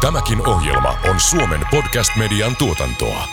Tämäkin 0.00 0.46
ohjelma 0.48 0.94
on 1.10 1.20
Suomen 1.20 1.60
podcast-median 1.70 2.56
tuotantoa. 2.58 3.24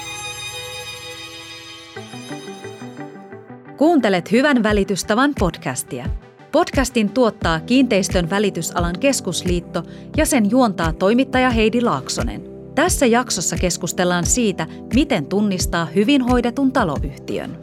Kuuntelet 3.77 4.31
Hyvän 4.31 4.63
välitystavan 4.63 5.33
podcastia. 5.39 6.05
Podcastin 6.51 7.09
tuottaa 7.09 7.59
Kiinteistön 7.59 8.29
välitysalan 8.29 8.99
keskusliitto 8.99 9.83
ja 10.17 10.25
sen 10.25 10.51
juontaa 10.51 10.93
toimittaja 10.93 11.49
Heidi 11.49 11.81
Laaksonen. 11.81 12.41
Tässä 12.75 13.05
jaksossa 13.05 13.55
keskustellaan 13.55 14.25
siitä, 14.25 14.67
miten 14.93 15.25
tunnistaa 15.25 15.85
hyvin 15.85 16.21
hoidetun 16.21 16.71
taloyhtiön. 16.71 17.57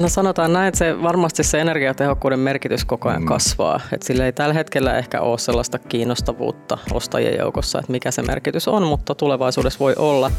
No 0.00 0.08
sanotaan 0.08 0.52
näin, 0.52 0.68
että 0.68 0.78
se, 0.78 1.02
varmasti 1.02 1.44
se 1.44 1.60
energiatehokkuuden 1.60 2.38
merkitys 2.38 2.84
koko 2.84 3.08
ajan 3.08 3.22
mm. 3.22 3.26
kasvaa. 3.26 3.80
Et 3.92 4.02
sillä 4.02 4.26
ei 4.26 4.32
tällä 4.32 4.54
hetkellä 4.54 4.98
ehkä 4.98 5.20
ole 5.20 5.38
sellaista 5.38 5.78
kiinnostavuutta 5.78 6.78
ostajien 6.92 7.38
joukossa, 7.38 7.78
että 7.78 7.92
mikä 7.92 8.10
se 8.10 8.22
merkitys 8.22 8.68
on, 8.68 8.82
mutta 8.82 9.14
tulevaisuudessa 9.14 9.78
voi 9.78 9.94
olla. 9.96 10.30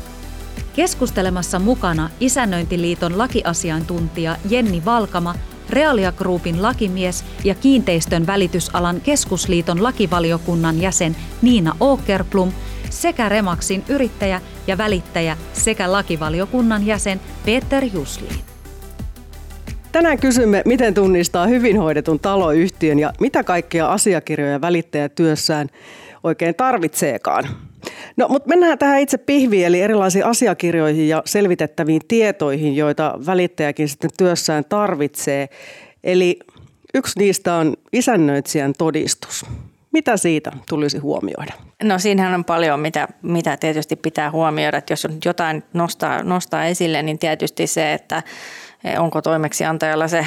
Keskustelemassa 0.76 1.60
mukana 1.60 2.10
Isännöintiliiton 2.20 3.18
lakiasiantuntija 3.18 4.36
Jenni 4.50 4.86
Valkama, 4.86 5.36
Realia 5.70 6.12
Groupin 6.12 6.62
lakimies 6.62 7.26
ja 7.44 7.56
Kiinteistön 7.56 8.28
välitysalan 8.28 9.02
keskusliiton 9.02 9.84
lakivaliokunnan 9.84 10.82
jäsen 10.82 11.16
Niina 11.42 11.76
Åkerplum 11.80 12.52
sekä 12.90 13.30
Remaksin 13.30 13.84
yrittäjä 13.90 14.42
ja 14.68 14.78
välittäjä 14.78 15.38
sekä 15.54 15.92
lakivaliokunnan 15.92 16.86
jäsen 16.86 17.22
Peter 17.46 17.84
Jusliin. 17.94 18.51
Tänään 19.92 20.20
kysymme, 20.20 20.62
miten 20.66 20.94
tunnistaa 20.94 21.48
hyvin 21.48 21.78
hoidetun 21.78 22.20
taloyhtiön 22.20 23.00
ja 23.00 23.14
mitä 23.20 23.44
kaikkia 23.44 23.88
asiakirjoja 23.88 24.62
välittäjä 24.62 25.10
työssään 25.10 25.68
oikein 26.24 26.56
tarvitseekaan. 26.56 27.48
No, 28.18 28.28
mutta 28.28 28.50
mennään 28.50 28.78
tähän 28.78 29.00
itse 29.00 29.18
pihviin, 29.18 29.66
eli 29.66 29.82
erilaisiin 29.82 30.26
asiakirjoihin 30.26 31.08
ja 31.08 31.24
selvitettäviin 31.26 32.02
tietoihin, 32.08 32.76
joita 32.76 33.20
välittäjäkin 33.26 33.90
sitten 33.90 34.10
työssään 34.18 34.66
tarvitsee. 34.70 35.50
Eli 36.04 36.40
yksi 36.94 37.20
niistä 37.20 37.54
on 37.54 37.74
isännöitsijän 37.94 38.74
todistus. 38.78 39.46
Mitä 39.92 40.18
siitä 40.18 40.52
tulisi 40.70 40.98
huomioida? 40.98 41.54
No 41.84 42.00
siinähän 42.00 42.34
on 42.34 42.46
paljon, 42.46 42.80
mitä, 42.80 43.08
mitä 43.22 43.58
tietysti 43.58 43.96
pitää 43.96 44.32
huomioida. 44.32 44.78
Että 44.78 44.94
jos 44.94 45.06
on 45.06 45.18
jotain 45.26 45.64
nostaa, 45.74 46.24
nostaa 46.24 46.66
esille, 46.66 47.04
niin 47.04 47.20
tietysti 47.20 47.68
se, 47.68 47.94
että 47.94 48.24
onko 48.98 49.22
toimeksiantajalla 49.22 50.08
se 50.08 50.26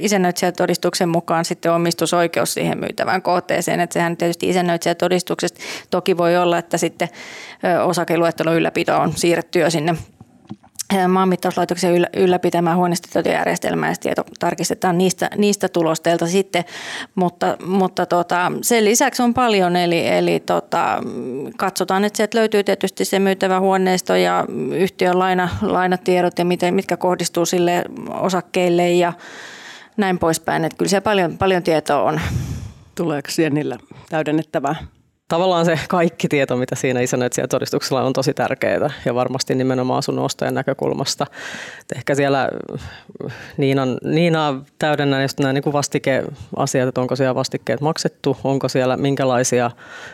isännöitsijätodistuksen 0.00 1.08
mukaan 1.08 1.44
sitten 1.44 1.72
omistusoikeus 1.72 2.54
siihen 2.54 2.78
myytävään 2.78 3.22
kohteeseen. 3.22 3.80
Että 3.80 3.94
sehän 3.94 4.16
tietysti 4.16 4.48
isännöitsijätodistuksesta 4.48 5.60
toki 5.90 6.16
voi 6.16 6.36
olla, 6.36 6.58
että 6.58 6.78
sitten 6.78 7.08
osakeluettelon 7.84 8.56
ylläpito 8.56 8.96
on 8.96 9.12
siirretty 9.12 9.58
jo 9.58 9.70
sinne 9.70 9.94
maanmittauslaitoksen 11.08 12.06
ylläpitämään 12.16 12.76
huoneistotietojärjestelmää 12.76 13.90
ja 13.90 13.94
tieto 14.00 14.24
tarkistetaan 14.38 14.98
niistä, 14.98 15.30
niistä 15.36 15.68
tulosteilta 15.68 16.26
sitten, 16.26 16.64
mutta, 17.14 17.56
mutta 17.66 18.06
tota, 18.06 18.52
sen 18.62 18.84
lisäksi 18.84 19.22
on 19.22 19.34
paljon, 19.34 19.76
eli, 19.76 20.08
eli 20.08 20.40
tota, 20.40 21.02
katsotaan, 21.56 22.04
että 22.04 22.16
sieltä 22.16 22.38
löytyy 22.38 22.64
tietysti 22.64 23.04
se 23.04 23.18
myytävä 23.18 23.60
huoneisto 23.60 24.16
ja 24.16 24.44
yhtiön 24.74 25.18
laina, 25.18 25.48
lainatiedot 25.62 26.38
ja 26.38 26.44
miten, 26.44 26.74
mitkä 26.74 26.96
kohdistuu 26.96 27.46
sille 27.46 27.84
osakkeille 28.20 28.90
ja 28.90 29.12
näin 29.96 30.18
poispäin, 30.18 30.64
että 30.64 30.76
kyllä 30.78 30.88
siellä 30.88 31.04
paljon, 31.04 31.38
paljon 31.38 31.62
tietoa 31.62 32.02
on. 32.02 32.20
Tuleeko 32.94 33.28
Jennillä 33.38 33.78
täydennettävää? 34.08 34.95
Tavallaan 35.28 35.64
se 35.64 35.78
kaikki 35.88 36.28
tieto, 36.28 36.56
mitä 36.56 36.74
siinä 36.74 37.00
isännöitsijän 37.00 37.48
todistuksella 37.48 38.02
on 38.02 38.12
tosi 38.12 38.34
tärkeää 38.34 38.90
ja 39.04 39.14
varmasti 39.14 39.54
nimenomaan 39.54 40.02
sun 40.02 40.18
ostajan 40.18 40.54
näkökulmasta. 40.54 41.26
Et 41.80 41.96
ehkä 41.96 42.14
siellä 42.14 42.48
Niinan, 43.56 43.98
Niina 44.04 44.62
täydennä 44.78 45.22
just 45.22 45.40
nämä 45.40 45.52
niin 45.52 45.72
vastikeasiat, 45.72 46.88
että 46.88 47.00
onko 47.00 47.16
siellä 47.16 47.34
vastikkeet 47.34 47.80
maksettu, 47.80 48.36
onko 48.44 48.68
siellä 48.68 48.96
minkälaisia 48.96 49.70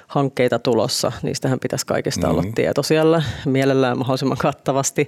hankkeita 0.07 0.59
tulossa. 0.59 1.13
Niistähän 1.23 1.61
pitäisi 1.61 1.87
kaikista 1.87 2.27
mm-hmm. 2.27 2.39
olla 2.39 2.53
tieto 2.55 2.83
siellä 2.83 3.23
mielellään 3.47 3.99
mahdollisimman 3.99 4.39
kattavasti. 4.39 5.07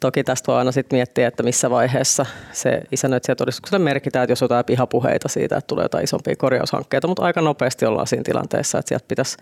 Toki 0.00 0.24
tästä 0.24 0.52
voi 0.52 0.58
aina 0.58 0.72
sitten 0.72 0.96
miettiä, 0.96 1.28
että 1.28 1.42
missä 1.42 1.70
vaiheessa 1.70 2.26
se 2.52 2.82
isännöitsijän 2.92 3.36
todistuksella 3.36 3.84
merkitään, 3.84 4.22
että 4.22 4.32
jos 4.32 4.40
jotain 4.40 4.64
pihapuheita 4.64 5.28
siitä, 5.28 5.56
että 5.56 5.66
tulee 5.66 5.84
jotain 5.84 6.04
isompia 6.04 6.36
korjaushankkeita, 6.36 7.08
mutta 7.08 7.22
aika 7.22 7.40
nopeasti 7.40 7.86
ollaan 7.86 8.06
siinä 8.06 8.22
tilanteessa, 8.24 8.78
että 8.78 8.88
sieltä 8.88 9.04
pitäisi 9.08 9.36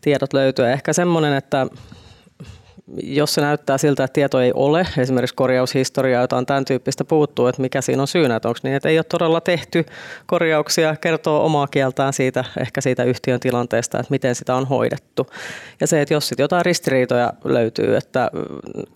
tiedot 0.00 0.32
löytyy. 0.32 0.66
Ehkä 0.66 0.92
semmoinen, 0.92 1.32
että 1.32 1.66
jos 3.02 3.34
se 3.34 3.40
näyttää 3.40 3.78
siltä, 3.78 4.04
että 4.04 4.12
tieto 4.12 4.40
ei 4.40 4.52
ole, 4.54 4.86
esimerkiksi 4.98 5.34
korjaushistoriaa, 5.34 6.22
jotain 6.22 6.46
tämän 6.46 6.64
tyyppistä 6.64 7.04
puuttuu, 7.04 7.46
että 7.46 7.62
mikä 7.62 7.80
siinä 7.80 8.02
on 8.02 8.08
syynä, 8.08 8.36
että 8.36 8.48
onko 8.48 8.60
niin, 8.62 8.74
että 8.74 8.88
ei 8.88 8.98
ole 8.98 9.04
todella 9.04 9.40
tehty 9.40 9.84
korjauksia, 10.26 10.96
kertoo 10.96 11.44
omaa 11.44 11.66
kieltään 11.66 12.12
siitä, 12.12 12.44
ehkä 12.60 12.80
siitä 12.80 13.04
yhtiön 13.04 13.40
tilanteesta, 13.40 13.98
että 13.98 14.10
miten 14.10 14.34
sitä 14.34 14.54
on 14.54 14.66
hoidettu. 14.66 15.26
Ja 15.80 15.86
se, 15.86 16.02
että 16.02 16.14
jos 16.14 16.28
sitten 16.28 16.44
jotain 16.44 16.64
ristiriitoja 16.64 17.32
löytyy, 17.44 17.96
että 17.96 18.30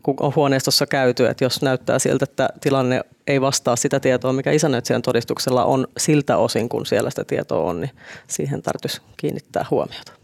kun 0.03 0.15
on 0.21 0.33
huoneistossa 0.37 0.87
käyty, 0.87 1.27
että 1.27 1.45
jos 1.45 1.63
näyttää 1.63 1.99
siltä, 1.99 2.25
että 2.25 2.49
tilanne 2.61 3.01
ei 3.27 3.41
vastaa 3.41 3.77
sitä 3.77 4.01
tietoa, 4.01 4.33
mikä 4.33 4.51
isännöitsijän 4.51 5.03
todistuksella 5.03 5.65
on 5.65 5.87
siltä 5.99 6.37
osin, 6.37 6.69
kun 6.69 6.87
siellä 6.87 7.11
sitä 7.11 7.25
tietoa 7.25 7.63
on, 7.65 7.81
niin 7.81 7.91
siihen 8.29 8.63
tarvitsisi 8.63 9.03
kiinnittää 9.17 9.65
huomiota. 9.71 10.16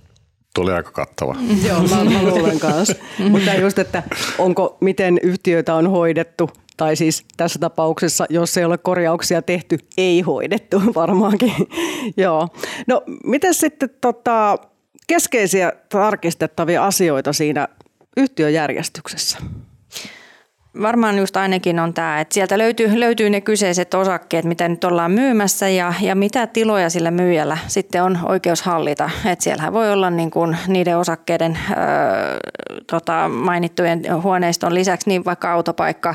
Tuli 0.54 0.72
aika 0.72 0.90
kattava. 0.90 1.36
Joo, 1.66 1.82
mä, 1.82 2.04
mä 2.04 2.22
luulen 2.22 2.58
kanssa. 2.58 2.94
Mutta 3.30 3.54
just, 3.54 3.78
että 3.78 4.02
onko, 4.38 4.76
miten 4.80 5.18
yhtiöitä 5.22 5.74
on 5.74 5.90
hoidettu, 5.90 6.50
tai 6.76 6.96
siis 6.96 7.24
tässä 7.36 7.58
tapauksessa, 7.58 8.26
jos 8.30 8.56
ei 8.56 8.64
ole 8.64 8.78
korjauksia 8.78 9.42
tehty, 9.42 9.78
ei 9.96 10.20
hoidettu 10.20 10.82
varmaankin. 10.94 11.52
Joo. 12.16 12.48
No, 12.86 13.02
miten 13.24 13.54
sitten 13.54 13.90
tota, 14.00 14.58
keskeisiä 15.06 15.72
tarkistettavia 15.88 16.86
asioita 16.86 17.32
siinä 17.32 17.68
yhtiöjärjestyksessä? 18.16 19.38
Varmaan 20.80 21.18
just 21.18 21.36
ainakin 21.36 21.78
on 21.78 21.94
tämä, 21.94 22.20
että 22.20 22.34
sieltä 22.34 22.58
löytyy, 22.58 23.00
löytyy 23.00 23.30
ne 23.30 23.40
kyseiset 23.40 23.94
osakkeet, 23.94 24.44
mitä 24.44 24.68
nyt 24.68 24.84
ollaan 24.84 25.10
myymässä 25.10 25.68
ja, 25.68 25.94
ja 26.00 26.14
mitä 26.14 26.46
tiloja 26.46 26.90
sillä 26.90 27.10
myyjällä 27.10 27.58
sitten 27.66 28.02
on 28.02 28.18
oikeus 28.22 28.62
hallita. 28.62 29.10
Että 29.26 29.42
siellähän 29.42 29.72
voi 29.72 29.92
olla 29.92 30.10
niin 30.10 30.30
kuin 30.30 30.56
niiden 30.66 30.98
osakkeiden 30.98 31.58
ö, 31.70 31.74
tota, 32.86 33.28
mainittujen 33.28 34.02
huoneiston 34.22 34.74
lisäksi 34.74 35.08
niin 35.08 35.24
vaikka 35.24 35.52
autopaikka, 35.52 36.14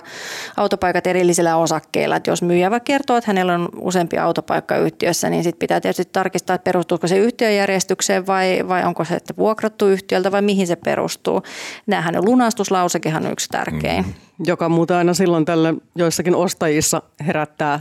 autopaikat 0.57 1.07
erillisillä 1.07 1.55
osakkeilla. 1.55 2.15
Että 2.15 2.31
jos 2.31 2.41
myyjä 2.41 2.71
vaikka 2.71 2.85
kertoo, 2.85 3.17
että 3.17 3.29
hänellä 3.29 3.53
on 3.53 3.69
useampia 3.75 4.23
autopaikka 4.23 4.77
yhtiössä, 4.77 5.29
niin 5.29 5.43
sitten 5.43 5.59
pitää 5.59 5.81
tietysti 5.81 6.09
tarkistaa, 6.11 6.53
että 6.53 6.63
perustuuko 6.63 7.07
se 7.07 7.17
yhtiöjärjestykseen 7.17 8.27
vai, 8.27 8.67
vai 8.67 8.83
onko 8.83 9.05
se 9.05 9.15
että 9.15 9.33
vuokrattu 9.37 9.87
yhtiöltä 9.87 10.31
vai 10.31 10.41
mihin 10.41 10.67
se 10.67 10.75
perustuu. 10.75 11.43
Nämähän 11.87 12.17
on 12.17 12.25
lunastuslausekehan 12.25 13.31
yksi 13.31 13.49
tärkein. 13.49 14.05
Mm 14.05 14.26
joka 14.39 14.69
muuten 14.69 14.97
aina 14.97 15.13
silloin 15.13 15.45
tällä 15.45 15.73
joissakin 15.95 16.35
ostajissa 16.35 17.01
herättää 17.27 17.79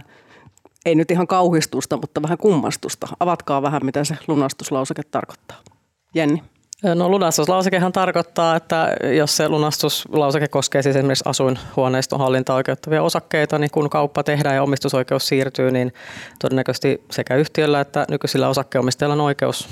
ei 0.86 0.94
nyt 0.94 1.10
ihan 1.10 1.26
kauhistusta, 1.26 1.96
mutta 1.96 2.22
vähän 2.22 2.38
kummastusta. 2.38 3.08
Avatkaa 3.20 3.62
vähän, 3.62 3.84
mitä 3.84 4.04
se 4.04 4.16
lunastuslauseke 4.28 5.02
tarkoittaa. 5.10 5.56
Jenni. 6.14 6.42
No 6.82 7.08
lunastuslausekehan 7.08 7.92
tarkoittaa, 7.92 8.56
että 8.56 8.96
jos 9.16 9.36
se 9.36 9.48
lunastuslauseke 9.48 10.48
koskee 10.48 10.82
siis 10.82 10.96
esimerkiksi 10.96 11.24
asuinhuoneiston 11.26 12.18
hallinta 12.18 12.54
oikeuttavia 12.54 13.02
osakkeita, 13.02 13.58
niin 13.58 13.70
kun 13.70 13.90
kauppa 13.90 14.22
tehdään 14.22 14.54
ja 14.54 14.62
omistusoikeus 14.62 15.26
siirtyy, 15.26 15.70
niin 15.70 15.94
todennäköisesti 16.40 17.04
sekä 17.10 17.36
yhtiöllä 17.36 17.80
että 17.80 18.06
nykyisillä 18.10 18.48
osakkeenomistajilla 18.48 19.12
on 19.12 19.20
oikeus 19.20 19.68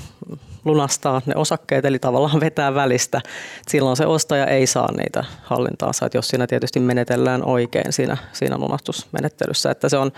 lunastaa 0.65 1.21
ne 1.25 1.35
osakkeet, 1.35 1.85
eli 1.85 1.99
tavallaan 1.99 2.39
vetää 2.39 2.75
välistä. 2.75 3.21
Silloin 3.67 3.97
se 3.97 4.05
ostaja 4.05 4.45
ei 4.45 4.67
saa 4.67 4.91
niitä 4.91 5.23
hallintaansa, 5.43 6.05
että 6.05 6.17
jos 6.17 6.27
siinä 6.27 6.47
tietysti 6.47 6.79
menetellään 6.79 7.45
oikein 7.45 7.93
siinä, 7.93 8.17
siinä 8.33 8.57
lunastusmenettelyssä, 8.57 9.71
että 9.71 9.89
se 9.89 9.97
on 9.97 10.11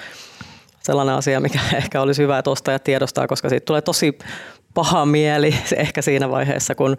sellainen 0.84 1.16
asia, 1.16 1.40
mikä 1.40 1.60
ehkä 1.78 2.02
olisi 2.02 2.22
hyvä, 2.22 2.38
että 2.38 2.52
ostaja 2.52 2.80
tiedostaa, 2.80 3.28
koska 3.28 3.50
siitä 3.50 3.66
tulee 3.66 3.82
tosi 3.82 4.18
paha 4.78 5.06
mieli 5.06 5.56
ehkä 5.76 6.02
siinä 6.02 6.30
vaiheessa, 6.30 6.76
kun 6.76 6.98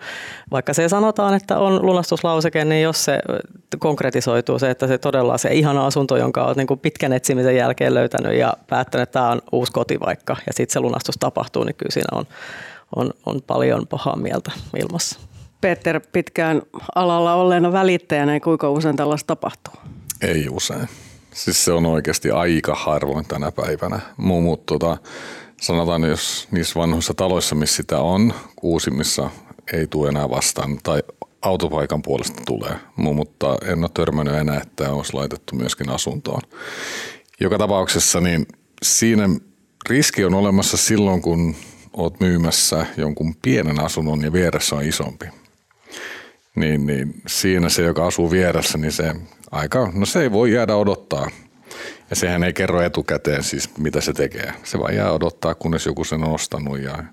vaikka 0.51 0.75
se 0.75 0.89
sanotaan, 0.89 1.35
että 1.35 1.59
on 1.59 1.87
lunastuslauseke, 1.87 2.65
niin 2.65 2.83
jos 2.83 3.05
se 3.05 3.21
konkretisoituu 3.79 4.59
se, 4.59 4.71
että 4.71 4.87
se 4.87 4.99
todella 4.99 5.39
se 5.39 5.49
ihana 5.49 5.87
asunto, 5.87 6.17
jonka 6.17 6.45
olet 6.45 6.57
niin 6.57 6.79
pitkän 6.83 7.13
etsimisen 7.13 7.57
jälkeen 7.57 7.95
löytänyt 7.95 8.39
ja 8.39 8.53
päättänyt, 8.67 9.03
että 9.03 9.13
tämä 9.13 9.31
on 9.31 9.43
uusi 9.53 9.73
koti 9.73 10.01
vaikka, 10.01 10.37
ja 10.47 10.53
sitten 10.53 10.73
se 10.73 10.81
lunastus 10.81 11.15
tapahtuu, 11.21 11.65
niin 11.65 11.75
kyllä 11.75 11.93
siinä 11.93 12.19
on, 12.19 12.25
on, 12.97 13.11
on 13.27 13.41
paljon 13.47 13.87
pahaa 13.87 14.17
mieltä 14.17 14.53
ilmassa. 14.83 15.21
Peter, 15.61 16.01
pitkään 16.13 16.63
alalla 16.95 17.35
olleena 17.35 17.73
välittäjänä, 17.73 18.33
niin 18.33 18.43
kuinka 18.43 18.71
usein 18.71 18.97
tällaista 18.97 19.27
tapahtuu? 19.27 19.75
Ei 20.23 20.49
usein. 20.51 20.89
Siis 21.35 21.65
se 21.65 21.73
on 21.73 21.87
oikeasti 21.87 22.31
aika 22.31 22.75
harvoin 22.75 23.25
tänä 23.29 23.53
päivänä. 23.53 24.01
Muut, 24.17 24.67
tota, 24.67 24.97
sanotaan, 25.61 26.05
jos 26.05 26.49
niissä 26.51 26.81
vanhoissa 26.81 27.15
taloissa, 27.15 27.55
missä 27.55 27.77
sitä 27.77 28.01
on, 28.01 28.35
uusimmissa 28.63 29.31
ei 29.73 29.87
tule 29.87 30.09
enää 30.09 30.31
vastaan 30.31 30.79
tai 30.83 31.03
autopaikan 31.43 32.03
puolesta 32.03 32.43
tulee, 32.47 32.75
mutta 32.97 33.59
en 33.65 33.79
ole 33.79 33.91
törmännyt 33.95 34.35
enää, 34.35 34.61
että 34.63 34.93
olisi 34.93 35.15
laitettu 35.15 35.57
myöskin 35.57 35.91
asuntoon. 35.91 36.41
Joka 37.41 37.59
tapauksessa 37.59 38.21
niin 38.21 38.47
siinä 38.83 39.29
riski 39.89 40.25
on 40.25 40.35
olemassa 40.35 40.77
silloin, 40.77 41.23
kun 41.23 41.55
oot 41.93 42.21
myymässä 42.21 42.87
jonkun 42.97 43.35
pienen 43.43 43.81
asunnon 43.81 44.25
ja 44.25 44.33
vieressä 44.33 44.77
on 44.77 44.85
isompi. 44.85 45.27
Niin, 46.55 46.87
niin 46.87 47.23
siinä 47.27 47.69
se, 47.69 47.83
joka 47.83 48.07
asuu 48.07 48.31
vieressä, 48.31 48.79
niin 48.79 48.93
se 48.93 49.15
aika, 49.51 49.93
no 49.95 50.07
se 50.07 50.23
ei 50.23 50.33
voi 50.33 50.53
jäädä 50.53 50.77
odottaa. 50.77 51.31
Ja 52.11 52.17
sehän 52.17 52.45
ei 52.45 52.53
kerro 52.53 52.83
etukäteen 52.83 53.43
siis, 53.43 53.79
mitä 53.79 54.01
se 54.01 54.13
tekee. 54.13 54.53
Se 54.65 54.79
vaan 54.79 54.95
jää 54.95 55.13
odottaa, 55.13 55.55
kunnes 55.55 55.87
joku 55.87 56.05
sen 56.05 56.25
on 56.25 56.35
ostanut 56.35 56.81
ja 56.81 57.05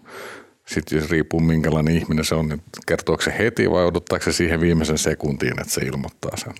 sitten 0.66 1.00
jos 1.00 1.10
riippuu 1.10 1.40
minkälainen 1.40 1.96
ihminen 1.96 2.26
se 2.26 2.36
on, 2.36 2.48
niin 2.48 2.62
kertooko 2.88 3.22
se 3.22 3.36
heti 3.40 3.72
vai 3.72 3.86
odottaako 3.86 4.26
se 4.26 4.32
siihen 4.32 4.62
viimeisen 4.62 4.98
sekuntiin, 4.98 5.62
että 5.62 5.74
se 5.74 5.82
ilmoittaa 5.82 6.38
sen, 6.38 6.54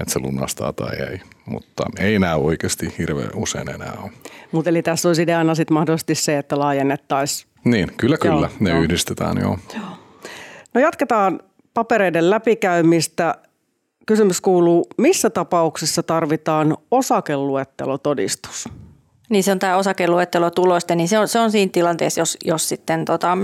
että 0.00 0.12
se 0.12 0.18
lunastaa 0.18 0.72
tai 0.72 0.96
ei. 1.10 1.20
Mutta 1.46 1.84
ei 1.98 2.14
enää 2.14 2.36
oikeasti 2.36 2.94
hirveän 2.98 3.30
usein 3.34 3.70
enää 3.70 3.92
ole. 4.02 4.10
Mutta 4.52 4.70
eli 4.70 4.82
tässä 4.82 5.08
olisi 5.08 5.22
ideana 5.22 5.54
sitten 5.54 5.74
mahdollisesti 5.74 6.14
se, 6.14 6.38
että 6.38 6.58
laajennettaisiin. 6.58 7.50
Niin, 7.64 7.92
kyllä 7.96 8.16
kyllä, 8.18 8.34
joo, 8.34 8.56
ne 8.60 8.70
joo. 8.70 8.82
yhdistetään 8.82 9.38
joo. 9.40 9.58
joo. 9.74 9.84
No 10.74 10.80
jatketaan 10.80 11.40
papereiden 11.74 12.30
läpikäymistä. 12.30 13.34
Kysymys 14.06 14.40
kuuluu, 14.40 14.86
missä 14.98 15.30
tapauksessa 15.30 16.02
tarvitaan 16.02 16.76
osakeluettelotodistus? 16.90 18.68
Niin 19.30 19.44
se 19.44 19.52
on 19.52 19.58
tämä 19.58 19.76
osakeluettelo 19.76 20.50
tulosta, 20.50 20.94
niin 20.94 21.08
se 21.08 21.18
on, 21.18 21.28
se 21.28 21.38
on 21.38 21.50
siinä 21.50 21.70
tilanteessa, 21.72 22.20
jos, 22.20 22.38
jos 22.44 22.68
sitten 22.68 23.04
tota, 23.04 23.38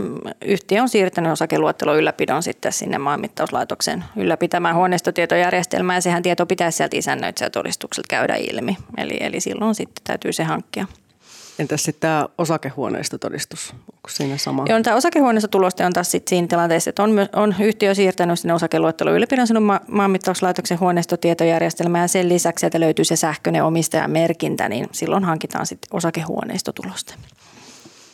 yhtiö 0.44 0.82
on 0.82 0.88
siirtänyt 0.88 1.32
osakeluettelo 1.32 1.96
ylläpidon 1.96 2.42
sitten 2.42 2.72
sinne 2.72 2.98
maanmittauslaitoksen 2.98 4.04
ylläpitämään 4.16 4.76
huoneistotietojärjestelmään 4.76 5.96
ja 5.96 6.00
sehän 6.00 6.22
tieto 6.22 6.46
pitäisi 6.46 6.76
sieltä 6.76 6.96
isännöitsijätodistukselta 6.96 8.06
käydä 8.10 8.36
ilmi. 8.36 8.76
Eli, 8.96 9.16
eli 9.20 9.40
silloin 9.40 9.74
sitten 9.74 10.04
täytyy 10.04 10.32
se 10.32 10.44
hankkia. 10.44 10.86
Entäs 11.60 11.84
sitten 11.84 12.00
tämä 12.00 12.28
osakehuoneistotodistus? 12.38 13.70
Onko 13.72 14.08
siinä 14.08 14.36
sama? 14.36 14.64
Joo, 14.68 14.82
tämä 14.82 14.96
osakehuoneistotuloste 14.96 15.86
on 15.86 15.92
taas 15.92 16.10
sit 16.10 16.28
siinä 16.28 16.46
tilanteessa, 16.46 16.90
että 16.90 17.02
on, 17.02 17.12
on 17.32 17.54
yhtiö 17.60 17.94
siirtänyt 17.94 18.38
sinne 18.38 18.54
osakeluettelun 18.54 19.14
ylläpidon 19.14 19.46
sinun 19.46 19.62
ma- 19.62 19.80
maanmittauslaitoksen 19.88 20.80
huoneistotietojärjestelmään 20.80 22.02
ja 22.02 22.08
sen 22.08 22.28
lisäksi 22.28 22.60
sieltä 22.60 22.80
löytyy 22.80 23.04
se 23.04 23.16
sähköinen 23.16 23.64
omistajamerkintä, 23.64 24.68
niin 24.68 24.88
silloin 24.92 25.24
hankitaan 25.24 25.66
sitten 25.66 25.96
osakehuoneistotuloste. 25.96 27.14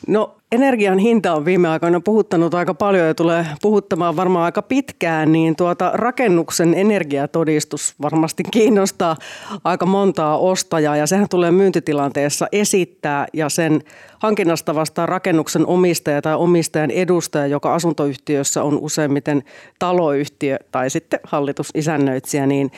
No 0.06 0.36
energian 0.52 0.98
hinta 0.98 1.34
on 1.34 1.44
viime 1.44 1.68
aikoina 1.68 2.00
puhuttanut 2.00 2.54
aika 2.54 2.74
paljon 2.74 3.06
ja 3.06 3.14
tulee 3.14 3.46
puhuttamaan 3.62 4.16
varmaan 4.16 4.44
aika 4.44 4.62
pitkään, 4.62 5.32
niin 5.32 5.56
tuota 5.56 5.90
rakennuksen 5.94 6.74
energiatodistus 6.74 7.94
varmasti 8.02 8.42
kiinnostaa 8.50 9.16
aika 9.64 9.86
montaa 9.86 10.38
ostajaa 10.38 10.96
ja 10.96 11.06
sehän 11.06 11.28
tulee 11.28 11.50
myyntitilanteessa 11.50 12.46
esittää 12.52 13.26
ja 13.32 13.48
sen 13.48 13.82
hankinnasta 14.18 14.74
vastaa 14.74 15.06
rakennuksen 15.06 15.66
omistaja 15.66 16.22
tai 16.22 16.34
omistajan 16.34 16.90
edustaja, 16.90 17.46
joka 17.46 17.74
asuntoyhtiössä 17.74 18.62
on 18.62 18.78
useimmiten 18.78 19.42
taloyhtiö 19.78 20.58
tai 20.70 20.90
sitten 20.90 21.20
hallitusisännöitsijä, 21.22 22.46
niin 22.46 22.72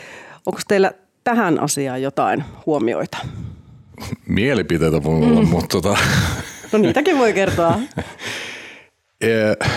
onko 0.47 0.61
teillä 0.69 0.93
tähän 1.25 1.61
asiaan 1.61 2.03
jotain 2.03 2.45
huomioita? 2.67 3.19
Mielipiteitä 4.29 5.05
voi 5.05 5.15
olla, 5.15 5.43
mm. 5.43 5.49
mutta 5.49 5.81
tota, 5.81 5.99
No 6.73 6.79
niitäkin 6.79 7.19
voi 7.19 7.33
kertoa. 7.33 7.79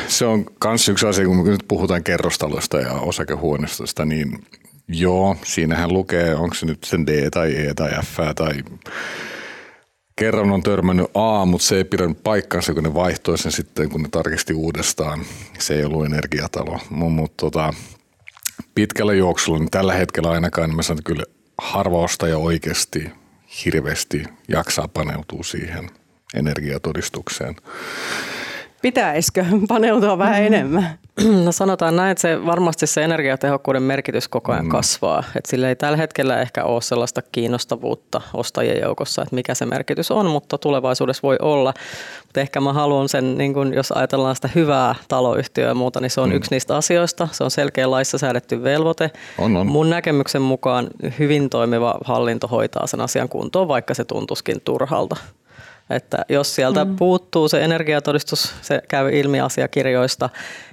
Se 0.07 0.25
on 0.25 0.45
myös 0.65 0.89
yksi 0.89 1.05
asia, 1.05 1.25
kun 1.25 1.45
nyt 1.45 1.65
puhutaan 1.67 2.03
kerrostaloista 2.03 2.79
ja 2.79 2.91
osakehuoneistosta, 2.91 4.05
niin 4.05 4.43
joo, 4.88 5.38
siinähän 5.43 5.93
lukee, 5.93 6.35
onko 6.35 6.55
se 6.55 6.65
nyt 6.65 6.83
sen 6.83 7.07
D 7.07 7.29
tai 7.29 7.55
E 7.55 7.73
tai 7.73 7.89
F 7.89 8.17
tai 8.35 8.53
kerran 10.15 10.51
on 10.51 10.63
törmännyt 10.63 11.07
A, 11.13 11.45
mutta 11.45 11.67
se 11.67 11.75
ei 11.75 11.83
pidä 11.83 12.03
paikkansa, 12.23 12.73
kun 12.73 12.83
ne 12.83 12.93
vaihtoi 12.93 13.38
sen 13.38 13.51
sitten, 13.51 13.89
kun 13.89 14.03
ne 14.03 14.09
tarkisti 14.11 14.53
uudestaan. 14.53 15.19
Se 15.59 15.73
ei 15.73 15.85
ollut 15.85 16.05
energiatalo. 16.05 16.79
Mutta 16.89 17.38
tota, 17.38 17.73
pitkällä 18.75 19.13
juoksulla, 19.13 19.59
niin 19.59 19.71
tällä 19.71 19.93
hetkellä 19.93 20.31
ainakaan, 20.31 20.69
niin 20.69 20.75
mä 20.75 20.83
sanon, 20.83 20.99
että 20.99 21.07
kyllä 21.07 21.23
harva 21.57 21.97
ostaja 21.97 22.38
oikeasti 22.38 23.09
hirveästi 23.65 24.23
jaksaa 24.47 24.88
paneutua 24.88 25.43
siihen– 25.43 25.89
energiatodistukseen. 26.36 27.56
Pitäisikö 28.81 29.45
paneutua 29.68 30.18
vähän 30.18 30.42
mm. 30.42 30.45
enemmän? 30.48 31.00
No 31.45 31.51
sanotaan 31.51 31.95
näin, 31.95 32.12
että 32.12 32.22
se, 32.22 32.45
varmasti 32.45 32.88
se 32.88 33.04
energiatehokkuuden 33.04 33.83
merkitys 33.83 34.28
koko 34.28 34.51
ajan 34.51 34.66
mm. 34.66 34.69
kasvaa. 34.69 35.24
Että 35.36 35.50
sillä 35.50 35.69
ei 35.69 35.75
tällä 35.75 35.98
hetkellä 35.98 36.42
ehkä 36.42 36.63
ole 36.63 36.81
sellaista 36.81 37.22
kiinnostavuutta 37.31 38.22
ostajien 38.33 38.81
joukossa, 38.81 39.22
että 39.22 39.36
mikä 39.36 39.56
se 39.56 39.66
merkitys 39.66 40.12
on, 40.12 40.25
mutta 40.25 40.57
tulevaisuudessa 40.57 41.22
voi 41.24 41.36
olla. 41.42 41.74
Mutta 42.25 42.42
ehkä 42.42 42.62
mä 42.62 42.74
haluan 42.74 43.10
sen, 43.10 43.38
niin 43.38 43.54
kun, 43.54 43.74
jos 43.74 43.92
ajatellaan 43.92 44.36
sitä 44.36 44.50
hyvää 44.56 44.95
taloyhtiöä 45.07 45.68
ja 45.68 45.75
muuta, 45.75 46.00
niin 46.00 46.10
se 46.10 46.22
on 46.22 46.30
mm. 46.30 46.36
yksi 46.36 46.51
niistä 46.51 46.75
asioista. 46.75 47.27
Se 47.31 47.44
on 47.44 47.51
selkeä 47.51 47.92
laissa 47.92 48.18
säädetty 48.18 48.63
velvoite. 48.63 49.12
On, 49.38 49.57
on. 49.57 49.68
Mun 49.68 49.89
näkemyksen 49.89 50.42
mukaan 50.42 50.88
hyvin 51.19 51.50
toimiva 51.50 51.98
hallinto 52.06 52.48
hoitaa 52.48 52.88
sen 52.88 53.01
asian 53.01 53.30
kuntoon, 53.30 53.68
vaikka 53.68 53.94
se 53.94 54.06
tuntuskin 54.06 54.62
turhalta. 54.66 55.16
Että 55.95 56.25
jos 56.29 56.55
sieltä 56.55 56.85
mm. 56.85 56.95
puuttuu 56.95 57.47
se 57.47 57.63
energiatodistus, 57.63 58.53
se 58.61 58.81
käy 58.88 59.09
ilmi 59.19 59.41
asiakirjoista 59.41 60.29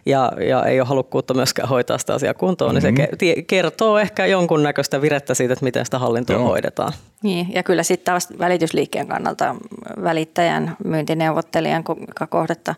ja, 0.08 0.32
ja 0.48 0.64
ei 0.64 0.80
ole 0.80 0.88
halukkuutta 0.88 1.34
myöskään 1.34 1.68
hoitaa 1.68 1.98
sitä 1.98 2.14
asiaa 2.14 2.34
kuntoon, 2.34 2.74
mm-hmm. 2.74 2.94
niin 2.94 3.36
se 3.36 3.42
kertoo 3.42 3.98
ehkä 3.98 4.26
jonkunnäköistä 4.26 5.02
virettä 5.02 5.34
siitä, 5.34 5.52
että 5.52 5.64
miten 5.64 5.84
sitä 5.84 5.98
hallintoa 5.98 6.36
Joo. 6.36 6.48
hoidetaan. 6.48 6.92
Niin, 7.22 7.46
ja 7.54 7.62
kyllä 7.62 7.82
sitten 7.82 8.04
taas 8.04 8.28
välitysliikkeen 8.38 9.06
kannalta 9.06 9.54
välittäjän, 10.02 10.76
myyntineuvottelijan, 10.84 11.84
joka 12.08 12.26
kohdetta 12.26 12.74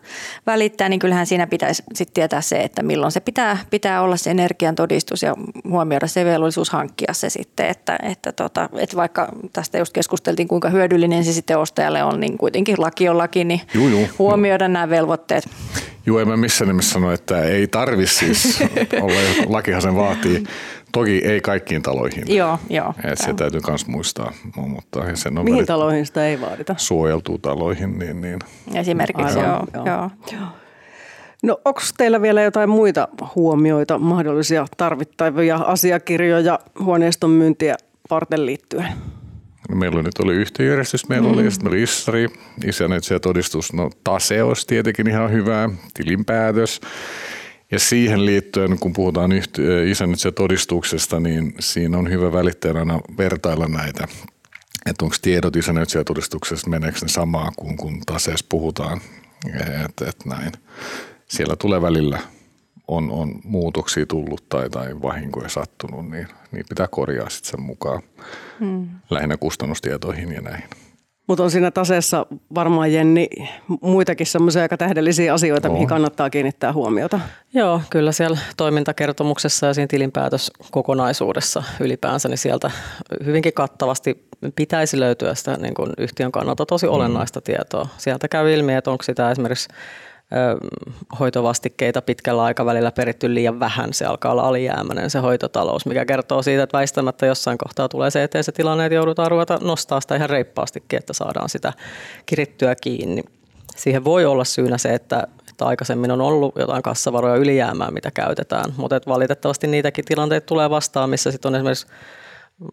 välittää, 0.47 0.89
niin 0.89 0.99
kyllähän 0.99 1.25
siinä 1.25 1.47
pitäisi 1.47 1.83
sitten 1.93 2.13
tietää 2.13 2.41
se, 2.41 2.61
että 2.61 2.83
milloin 2.83 3.11
se 3.11 3.19
pitää, 3.19 3.57
pitää 3.69 4.01
olla 4.01 4.17
se 4.17 4.31
energian 4.31 4.75
todistus 4.75 5.23
ja 5.23 5.35
huomioida 5.69 6.07
se 6.07 6.25
velvollisuus 6.25 6.69
hankkia 6.69 7.13
se 7.13 7.29
sitten, 7.29 7.67
että, 7.67 7.99
että, 8.03 8.31
tota, 8.31 8.69
että 8.77 8.97
vaikka 8.97 9.29
tästä 9.53 9.77
just 9.77 9.93
keskusteltiin, 9.93 10.47
kuinka 10.47 10.69
hyödyllinen 10.69 11.23
se 11.23 11.33
sitten 11.33 11.59
ostajalle 11.59 12.03
on, 12.03 12.19
niin 12.19 12.37
kuitenkin 12.37 12.75
laki 12.79 13.09
on 13.09 13.17
laki, 13.17 13.43
niin 13.43 13.61
juu, 13.73 13.87
juu. 13.87 14.07
huomioida 14.19 14.67
nämä 14.67 14.89
velvoitteet. 14.89 15.49
Joo, 16.05 16.19
en 16.19 16.27
mä 16.27 16.37
missään 16.37 16.67
nimessä 16.67 16.91
sano, 16.91 17.11
että 17.11 17.43
ei 17.43 17.67
tarvi 17.67 18.07
siis 18.07 18.59
olla, 19.01 19.19
lakihan 19.47 19.81
sen 19.81 19.95
vaatii. 19.95 20.43
Toki 20.91 21.21
ei 21.25 21.41
kaikkiin 21.41 21.81
taloihin. 21.81 22.23
Joo, 22.35 22.59
joo. 22.69 22.93
Et 23.03 23.17
se 23.17 23.33
täytyy 23.33 23.61
myös 23.67 23.87
muistaa. 23.87 24.33
Mutta 24.55 25.15
sen 25.15 25.37
on 25.37 25.45
Mihin 25.45 25.65
taloihin 25.65 26.05
sitä 26.05 26.27
ei 26.27 26.41
vaadita? 26.41 26.75
Suojeltuu 26.77 27.37
taloihin. 27.37 27.99
Niin, 27.99 28.21
niin. 28.21 28.39
Esimerkiksi, 28.75 29.39
Aivan, 29.39 29.67
joo. 29.73 29.85
joo. 29.85 30.09
joo. 30.31 30.47
No 31.43 31.61
onko 31.65 31.81
teillä 31.97 32.21
vielä 32.21 32.41
jotain 32.41 32.69
muita 32.69 33.07
huomioita, 33.35 33.97
mahdollisia 33.97 34.65
tarvittavia 34.77 35.55
asiakirjoja 35.55 36.59
huoneiston 36.79 37.29
myyntiä 37.29 37.75
varten 38.09 38.45
liittyen? 38.45 38.93
No 39.71 39.77
meillä 39.77 40.01
nyt 40.01 40.19
oli 40.19 40.33
yhtiöjärjestys, 40.33 41.09
meillä 41.09 41.27
mm. 41.27 41.33
oli, 41.33 41.51
sitten 41.51 41.71
meillä 41.71 41.83
ISRI, 41.83 42.27
isännöitsijä 42.65 43.19
todistus, 43.19 43.73
no 43.73 43.89
tase 44.03 44.43
olisi 44.43 44.67
tietenkin 44.67 45.07
ihan 45.07 45.31
hyvä, 45.31 45.69
tilinpäätös. 45.93 46.81
Ja 47.71 47.79
siihen 47.79 48.25
liittyen, 48.25 48.79
kun 48.79 48.93
puhutaan 48.93 49.31
isännöitsijä 49.87 50.31
todistuksesta, 50.31 51.19
niin 51.19 51.53
siinä 51.59 51.97
on 51.97 52.09
hyvä 52.09 52.31
välittäjänä 52.31 52.79
aina 52.79 52.99
vertailla 53.17 53.67
näitä. 53.67 54.07
Että 54.85 55.05
onko 55.05 55.15
tiedot 55.21 55.55
isännöitsijä 55.55 56.03
todistuksesta, 56.03 56.69
meneekö 56.69 56.99
ne 57.01 57.07
samaa 57.07 57.51
kuin 57.55 57.77
kun 57.77 58.01
taseessa 58.05 58.45
puhutaan. 58.49 59.01
Että 59.85 60.09
et 60.09 60.25
näin. 60.25 60.51
Siellä 61.27 61.55
tulee 61.55 61.81
välillä 61.81 62.19
on, 62.91 63.11
on 63.11 63.35
muutoksia 63.43 64.05
tullut 64.05 64.49
tai, 64.49 64.69
tai 64.69 65.01
vahinkoja 65.01 65.49
sattunut, 65.49 66.09
niin, 66.09 66.27
niin 66.51 66.65
pitää 66.69 66.87
korjaa 66.87 67.29
sitten 67.29 67.51
sen 67.51 67.61
mukaan 67.61 68.01
hmm. 68.59 68.89
lähinnä 69.09 69.37
kustannustietoihin 69.37 70.31
ja 70.33 70.41
näihin. 70.41 70.69
Mutta 71.27 71.43
on 71.43 71.51
siinä 71.51 71.71
taseessa 71.71 72.25
varmaan, 72.55 72.93
Jenni, 72.93 73.27
muitakin 73.81 74.27
semmoisia 74.27 74.61
aika 74.61 74.77
tähdellisiä 74.77 75.33
asioita, 75.33 75.67
on. 75.67 75.73
mihin 75.73 75.87
kannattaa 75.87 76.29
kiinnittää 76.29 76.73
huomiota. 76.73 77.19
Joo, 77.53 77.81
kyllä 77.89 78.11
siellä 78.11 78.37
toimintakertomuksessa 78.57 79.67
ja 79.67 79.73
siinä 79.73 79.87
tilinpäätöskokonaisuudessa 79.87 81.63
ylipäänsä, 81.79 82.29
niin 82.29 82.37
sieltä 82.37 82.71
hyvinkin 83.25 83.53
kattavasti 83.53 84.27
pitäisi 84.55 84.99
löytyä 84.99 85.35
sitä 85.35 85.57
niin 85.57 85.73
kuin 85.73 85.93
yhtiön 85.97 86.31
kannalta 86.31 86.65
tosi 86.65 86.85
hmm. 86.85 86.95
olennaista 86.95 87.39
mm. 87.39 87.43
tietoa. 87.43 87.87
Sieltä 87.97 88.27
käy 88.27 88.53
ilmi, 88.53 88.73
että 88.73 88.91
onko 88.91 89.03
sitä 89.03 89.31
esimerkiksi 89.31 89.69
hoitovastikkeita 91.19 92.01
pitkällä 92.01 92.43
aikavälillä 92.43 92.91
peritty 92.91 93.33
liian 93.33 93.59
vähän. 93.59 93.93
Se 93.93 94.05
alkaa 94.05 94.31
olla 94.31 94.41
alijäämäinen 94.41 95.09
se 95.09 95.19
hoitotalous, 95.19 95.85
mikä 95.85 96.05
kertoo 96.05 96.41
siitä, 96.41 96.63
että 96.63 96.77
väistämättä 96.77 97.25
jossain 97.25 97.57
kohtaa 97.57 97.89
tulee 97.89 98.11
se 98.11 98.23
eteen 98.23 98.43
se 98.43 98.51
tilanne, 98.51 98.85
että 98.85 98.95
joudutaan 98.95 99.31
ruveta 99.31 99.59
nostaa 99.61 100.01
sitä 100.01 100.15
ihan 100.15 100.29
reippaastikin, 100.29 100.99
että 100.99 101.13
saadaan 101.13 101.49
sitä 101.49 101.73
kirittyä 102.25 102.75
kiinni. 102.75 103.23
Siihen 103.75 104.03
voi 104.03 104.25
olla 104.25 104.43
syynä 104.43 104.77
se, 104.77 104.93
että 104.93 105.27
että 105.49 105.65
aikaisemmin 105.65 106.11
on 106.11 106.21
ollut 106.21 106.55
jotain 106.55 106.83
kassavaroja 106.83 107.35
ylijäämää, 107.35 107.91
mitä 107.91 108.11
käytetään, 108.11 108.73
mutta 108.77 109.01
valitettavasti 109.07 109.67
niitäkin 109.67 110.05
tilanteita 110.05 110.45
tulee 110.45 110.69
vastaan, 110.69 111.09
missä 111.09 111.31
sitten 111.31 111.49
on 111.49 111.55
esimerkiksi 111.55 111.87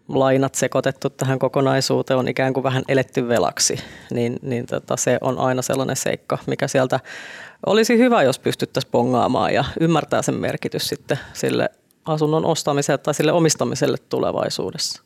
lainat 0.08 0.54
sekoitettu 0.54 1.10
tähän 1.10 1.38
kokonaisuuteen, 1.38 2.18
on 2.18 2.28
ikään 2.28 2.52
kuin 2.52 2.64
vähän 2.64 2.82
eletty 2.88 3.28
velaksi, 3.28 3.78
niin, 4.10 4.36
niin 4.42 4.66
tota, 4.66 4.96
se 4.96 5.18
on 5.20 5.38
aina 5.38 5.62
sellainen 5.62 5.96
seikka, 5.96 6.38
mikä 6.46 6.68
sieltä 6.68 7.00
olisi 7.66 7.98
hyvä, 7.98 8.22
jos 8.22 8.38
pystyttäisiin 8.38 8.90
pongaamaan 8.90 9.54
ja 9.54 9.64
ymmärtää 9.80 10.22
sen 10.22 10.34
merkitys 10.34 10.88
sitten 10.88 11.18
sille 11.32 11.70
asunnon 12.04 12.44
ostamiselle 12.44 12.98
tai 12.98 13.14
sille 13.14 13.32
omistamiselle 13.32 13.98
tulevaisuudessa. 14.08 15.02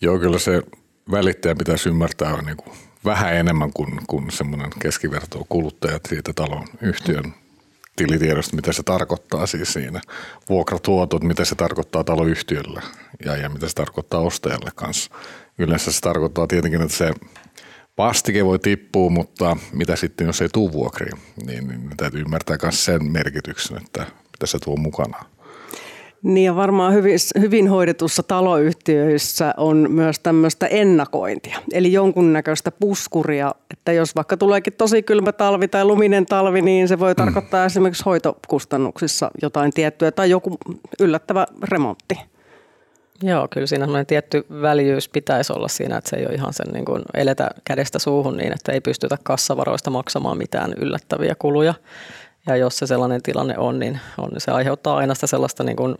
Joo, 0.00 0.18
kyllä 0.18 0.38
se 0.38 0.62
välittäjä 1.10 1.54
pitäisi 1.54 1.88
ymmärtää 1.88 2.42
niin 2.42 2.56
kuin 2.56 2.76
vähän 3.04 3.34
enemmän 3.34 3.72
kuin, 3.72 4.00
kuin 4.06 4.30
semmoinen 4.30 4.70
keskiverto 4.78 5.46
kuluttajat 5.48 6.02
siitä 6.08 6.32
talon 6.32 6.66
yhtiön 6.80 7.34
tilitiedosta, 7.96 8.56
mitä 8.56 8.72
se 8.72 8.82
tarkoittaa 8.82 9.46
siis 9.46 9.72
siinä. 9.72 10.00
Vuokratuotot, 10.48 11.22
mitä 11.22 11.44
se 11.44 11.54
tarkoittaa 11.54 12.04
taloyhtiölle 12.04 12.82
ja, 13.24 13.36
ja 13.36 13.48
mitä 13.48 13.68
se 13.68 13.74
tarkoittaa 13.74 14.20
ostajalle 14.20 14.70
kanssa. 14.74 15.10
Yleensä 15.58 15.92
se 15.92 16.00
tarkoittaa 16.00 16.46
tietenkin, 16.46 16.82
että 16.82 16.96
se 16.96 17.12
vastike 17.98 18.44
voi 18.44 18.58
tippua, 18.58 19.10
mutta 19.10 19.56
mitä 19.72 19.96
sitten, 19.96 20.26
jos 20.26 20.42
ei 20.42 20.48
tule 20.48 20.72
vuokriin, 20.72 21.18
niin, 21.46 21.68
niin 21.68 21.96
täytyy 21.96 22.20
ymmärtää 22.20 22.56
myös 22.62 22.84
sen 22.84 23.12
merkityksen, 23.12 23.76
että 23.76 24.06
mitä 24.32 24.46
se 24.46 24.58
tuo 24.58 24.76
mukanaan. 24.76 25.26
Niin 26.26 26.44
ja 26.44 26.56
varmaan 26.56 26.92
hyvin, 26.92 27.18
hyvin 27.40 27.68
hoidetussa 27.68 28.22
taloyhtiöissä 28.22 29.54
on 29.56 29.86
myös 29.90 30.18
tämmöistä 30.18 30.66
ennakointia, 30.66 31.58
eli 31.72 31.92
jonkunnäköistä 31.92 32.70
puskuria, 32.70 33.54
että 33.70 33.92
jos 33.92 34.16
vaikka 34.16 34.36
tuleekin 34.36 34.72
tosi 34.72 35.02
kylmä 35.02 35.32
talvi 35.32 35.68
tai 35.68 35.84
luminen 35.84 36.26
talvi, 36.26 36.62
niin 36.62 36.88
se 36.88 36.98
voi 36.98 37.12
mm. 37.12 37.16
tarkoittaa 37.16 37.60
mm. 37.60 37.66
esimerkiksi 37.66 38.02
hoitokustannuksissa 38.06 39.30
jotain 39.42 39.72
tiettyä 39.72 40.12
tai 40.12 40.30
joku 40.30 40.56
yllättävä 41.00 41.46
remontti. 41.62 42.18
Joo, 43.22 43.48
kyllä 43.50 43.66
siinä 43.66 43.84
semmoinen 43.84 44.06
tietty 44.06 44.46
väljyys 44.62 45.08
pitäisi 45.08 45.52
olla 45.52 45.68
siinä, 45.68 45.96
että 45.96 46.10
se 46.10 46.16
ei 46.16 46.26
ole 46.26 46.34
ihan 46.34 46.52
sen 46.52 46.72
niin 46.72 46.84
kuin 46.84 47.02
eletä 47.14 47.50
kädestä 47.64 47.98
suuhun 47.98 48.36
niin, 48.36 48.52
että 48.52 48.72
ei 48.72 48.80
pystytä 48.80 49.18
kassavaroista 49.22 49.90
maksamaan 49.90 50.38
mitään 50.38 50.72
yllättäviä 50.76 51.34
kuluja. 51.38 51.74
Ja 52.46 52.56
jos 52.56 52.78
se 52.78 52.86
sellainen 52.86 53.22
tilanne 53.22 53.58
on, 53.58 53.78
niin 53.78 54.00
on, 54.18 54.30
se 54.38 54.50
aiheuttaa 54.50 54.96
aina 54.96 55.14
sitä 55.14 55.26
sellaista 55.26 55.64
niin 55.64 55.76
kuin 55.76 55.96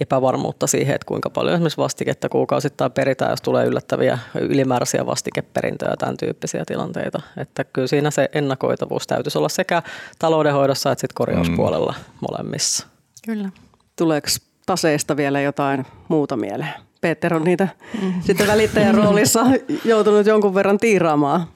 epävarmuutta 0.00 0.66
siihen, 0.66 0.94
että 0.94 1.06
kuinka 1.06 1.30
paljon 1.30 1.54
esimerkiksi 1.54 1.76
vastiketta 1.76 2.28
kuukausittain 2.28 2.92
peritään, 2.92 3.30
jos 3.30 3.42
tulee 3.42 3.66
yllättäviä 3.66 4.18
ylimääräisiä 4.40 5.06
vastikeperintöjä 5.06 5.90
ja 5.90 5.96
tämän 5.96 6.16
tyyppisiä 6.16 6.64
tilanteita. 6.66 7.20
Että 7.36 7.64
kyllä 7.64 7.88
siinä 7.88 8.10
se 8.10 8.28
ennakoitavuus 8.32 9.06
täytyisi 9.06 9.38
olla 9.38 9.48
sekä 9.48 9.82
taloudenhoidossa 10.18 10.92
että 10.92 11.00
sitten 11.00 11.14
korjauspuolella 11.14 11.94
mm. 11.98 12.28
molemmissa. 12.30 12.86
Kyllä. 13.26 13.50
Tuleeko 13.96 14.28
taseesta 14.66 15.16
vielä 15.16 15.40
jotain 15.40 15.86
muuta 16.08 16.36
mieleen? 16.36 16.74
Peter 17.00 17.34
on 17.34 17.44
niitä 17.44 17.68
mm. 18.02 18.12
sitten 18.20 18.46
välittäjän 18.46 18.94
roolissa 18.94 19.46
joutunut 19.84 20.26
jonkun 20.26 20.54
verran 20.54 20.78
tiiraamaan. 20.78 21.46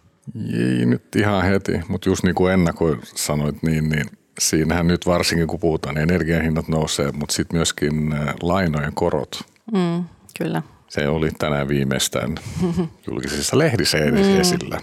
Ei 0.52 0.86
nyt 0.86 1.16
ihan 1.16 1.44
heti, 1.44 1.80
mutta 1.88 2.08
just 2.08 2.24
niin 2.24 2.34
kuin 2.34 2.52
ennakoin 2.52 3.00
sanoit, 3.02 3.62
niin, 3.62 3.88
niin 3.88 4.06
siinähän 4.38 4.86
nyt 4.86 5.06
varsinkin 5.06 5.46
kun 5.46 5.60
puhutaan, 5.60 5.94
niin 5.94 6.02
energiahinnat 6.02 6.68
nousee, 6.68 7.12
mutta 7.12 7.34
sitten 7.34 7.56
myöskin 7.58 8.12
äh, 8.12 8.34
lainojen 8.42 8.94
korot. 8.94 9.42
Mm, 9.72 10.04
kyllä. 10.38 10.62
Se 10.88 11.08
oli 11.08 11.30
tänään 11.38 11.68
viimeistään 11.68 12.34
julkisissa 13.10 13.58
lehdissä 13.58 13.98
edes 13.98 14.26
mm. 14.26 14.40
esillä, 14.40 14.80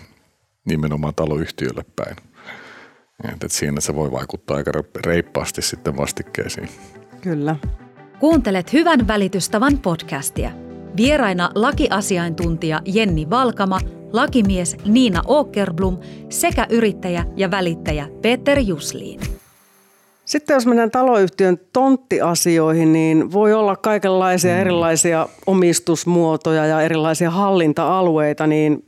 nimenomaan 0.65 1.15
taloyhtiölle 1.15 1.85
päin. 1.95 2.15
Et, 3.33 3.43
et 3.43 3.51
siinä 3.51 3.81
se 3.81 3.95
voi 3.95 4.11
vaikuttaa 4.11 4.57
aika 4.57 4.71
reippaasti 5.05 5.61
sitten 5.61 5.97
vastikkeisiin. 5.97 6.69
Kyllä. 7.21 7.55
Kuuntelet 8.19 8.73
Hyvän 8.73 9.07
välitystavan 9.07 9.79
podcastia. 9.79 10.51
Vieraina 10.97 11.49
lakiasiaintuntija 11.55 12.81
Jenni 12.85 13.29
Valkama, 13.29 13.79
lakimies 14.13 14.77
Niina 14.85 15.21
Åkerblom 15.27 15.97
sekä 16.29 16.67
yrittäjä 16.69 17.25
ja 17.35 17.51
välittäjä 17.51 18.07
Peter 18.21 18.59
Jusliin. 18.59 19.40
Sitten 20.31 20.53
jos 20.53 20.65
mennään 20.65 20.91
taloyhtiön 20.91 21.59
tonttiasioihin, 21.73 22.93
niin 22.93 23.31
voi 23.31 23.53
olla 23.53 23.75
kaikenlaisia 23.75 24.53
mm. 24.53 24.59
erilaisia 24.59 25.27
omistusmuotoja 25.45 26.65
ja 26.65 26.81
erilaisia 26.81 27.31
hallinta-alueita, 27.31 28.47
niin 28.47 28.85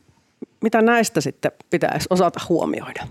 mitä 0.61 0.81
näistä 0.81 1.21
sitten 1.21 1.51
pitäisi 1.69 2.07
osata 2.09 2.39
huomioida? 2.49 3.07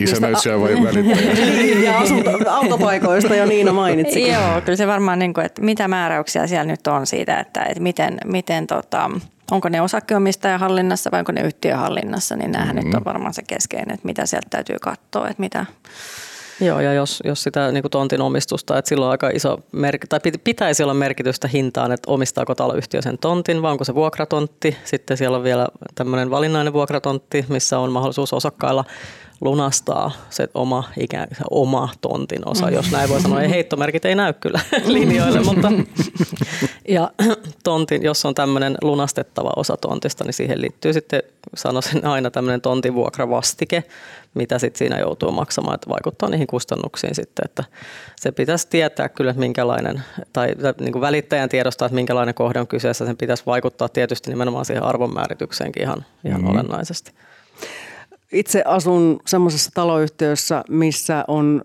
Isänäytsiä 0.00 0.60
vai 0.60 0.74
välittäjä? 0.84 1.34
Niin, 1.34 1.84
ja 1.84 1.98
asunto, 1.98 2.30
autopaikoista 2.50 3.34
jo 3.34 3.46
Niina 3.46 3.72
mainitsi. 3.72 4.28
Joo, 4.28 4.60
kyllä 4.64 4.76
se 4.76 4.86
varmaan, 4.86 5.18
niin 5.18 5.34
kuin, 5.34 5.46
että 5.46 5.62
mitä 5.62 5.88
määräyksiä 5.88 6.46
siellä 6.46 6.64
nyt 6.64 6.86
on 6.86 7.06
siitä, 7.06 7.40
että, 7.40 7.62
että 7.62 7.82
miten, 7.82 8.18
miten 8.24 8.66
tota, 8.66 9.10
onko 9.50 9.68
ne 9.68 9.80
osakeomistajan 9.80 10.60
hallinnassa 10.60 11.10
vai 11.10 11.18
onko 11.18 11.32
ne 11.32 11.40
yhtiöhallinnassa, 11.40 12.36
niin 12.36 12.52
näähän 12.52 12.76
mm-hmm. 12.76 12.88
nyt 12.88 12.96
on 12.96 13.04
varmaan 13.04 13.34
se 13.34 13.42
keskeinen, 13.42 13.94
että 13.94 14.06
mitä 14.06 14.26
sieltä 14.26 14.48
täytyy 14.50 14.76
katsoa, 14.82 15.28
että 15.28 15.40
mitä, 15.40 15.66
Joo, 16.60 16.80
ja 16.80 16.92
jos, 16.92 17.22
jos 17.24 17.42
sitä 17.42 17.72
niin 17.72 17.82
kuin 17.82 17.90
tontin 17.90 18.20
omistusta, 18.20 18.78
että 18.78 18.88
silloin 18.88 19.10
aika 19.10 19.30
iso, 19.30 19.56
merk- 19.76 20.06
tai 20.08 20.20
pitäisi 20.44 20.82
olla 20.82 20.94
merkitystä 20.94 21.48
hintaan, 21.48 21.92
että 21.92 22.10
omistaako 22.10 22.54
taloyhtiö 22.54 23.02
sen 23.02 23.18
tontin, 23.18 23.62
vai 23.62 23.72
onko 23.72 23.84
se 23.84 23.94
vuokratontti. 23.94 24.76
Sitten 24.84 25.16
siellä 25.16 25.36
on 25.36 25.44
vielä 25.44 25.68
tämmöinen 25.94 26.30
valinnainen 26.30 26.72
vuokratontti, 26.72 27.44
missä 27.48 27.78
on 27.78 27.92
mahdollisuus 27.92 28.32
osakkailla 28.32 28.84
lunastaa 29.40 30.10
se 30.30 30.48
oma, 30.54 30.84
ikään, 31.00 31.28
se 31.32 31.44
oma 31.50 31.88
tontin 32.00 32.48
osa, 32.48 32.70
jos 32.70 32.90
näin 32.90 33.08
voi 33.08 33.20
sanoa. 33.20 33.42
Ei 33.42 33.50
heittomerkit 33.50 34.04
ei 34.04 34.14
näy 34.14 34.32
kyllä 34.32 34.60
linjoille, 34.86 35.40
mutta 35.40 35.72
ja 36.88 37.10
tontin, 37.64 38.02
jos 38.02 38.26
on 38.26 38.34
tämmöinen 38.34 38.76
lunastettava 38.82 39.50
osa 39.56 39.76
tontista, 39.76 40.24
niin 40.24 40.34
siihen 40.34 40.60
liittyy 40.60 40.92
sitten, 40.92 41.22
sanoisin 41.54 42.06
aina 42.06 42.30
tämmöinen 42.30 42.60
tontivuokravastike, 42.60 43.84
mitä 44.34 44.58
sitten 44.58 44.78
siinä 44.78 44.98
joutuu 44.98 45.30
maksamaan, 45.30 45.74
että 45.74 45.90
vaikuttaa 45.90 46.28
niihin 46.28 46.46
kustannuksiin 46.46 47.14
sitten, 47.14 47.44
että 47.44 47.64
se 48.16 48.32
pitäisi 48.32 48.68
tietää 48.70 49.08
kyllä, 49.08 49.30
että 49.30 49.40
minkälainen, 49.40 50.02
tai 50.32 50.54
niin 50.80 50.92
kuin 50.92 51.00
välittäjän 51.00 51.48
tiedostaa, 51.48 51.86
että 51.86 51.94
minkälainen 51.94 52.34
kohde 52.34 52.60
on 52.60 52.66
kyseessä, 52.66 53.06
sen 53.06 53.16
pitäisi 53.16 53.42
vaikuttaa 53.46 53.88
tietysti 53.88 54.30
nimenomaan 54.30 54.64
siihen 54.64 54.84
arvonmääritykseenkin 54.84 55.82
ihan, 55.82 56.04
ihan 56.24 56.40
mm-hmm. 56.40 56.56
olennaisesti. 56.56 57.12
Itse 58.32 58.62
asun 58.64 59.20
semmoisessa 59.26 59.70
taloyhtiössä, 59.74 60.64
missä 60.68 61.24
on 61.28 61.62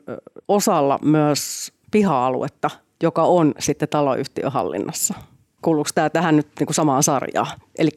osalla 0.48 1.00
myös 1.01 1.72
piha-aluetta, 1.91 2.70
joka 3.03 3.24
on 3.24 3.53
sitten 3.60 3.89
taloyhtiön 3.89 4.51
hallinnassa. 4.51 5.13
Kuuluuko 5.62 5.89
tämä 5.96 6.10
tähän 6.10 6.36
nyt 6.36 6.48
niin 6.60 6.67
kuin 6.67 6.75
samaan 6.75 7.03
sarjaan? 7.03 7.48
Eli 7.77 7.89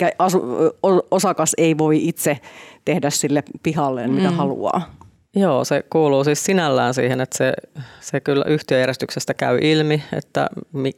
osakas 1.11 1.53
ei 1.59 1.79
voi 1.79 2.09
itse 2.09 2.39
tehdä 2.85 3.11
sille 3.11 3.43
pihalleen, 3.63 4.13
mitä 4.13 4.31
mm. 4.31 4.37
haluaa. 4.37 4.97
Joo, 5.37 5.65
se 5.65 5.85
kuuluu 5.91 6.25
siis 6.25 6.45
sinällään 6.45 6.95
siihen, 6.95 7.21
että 7.21 7.37
se, 7.39 7.53
se 8.01 8.21
kyllä 8.21 8.45
yhtiöjärjestyksestä 8.49 9.35
käy 9.35 9.59
ilmi, 9.63 10.03
että 10.13 10.49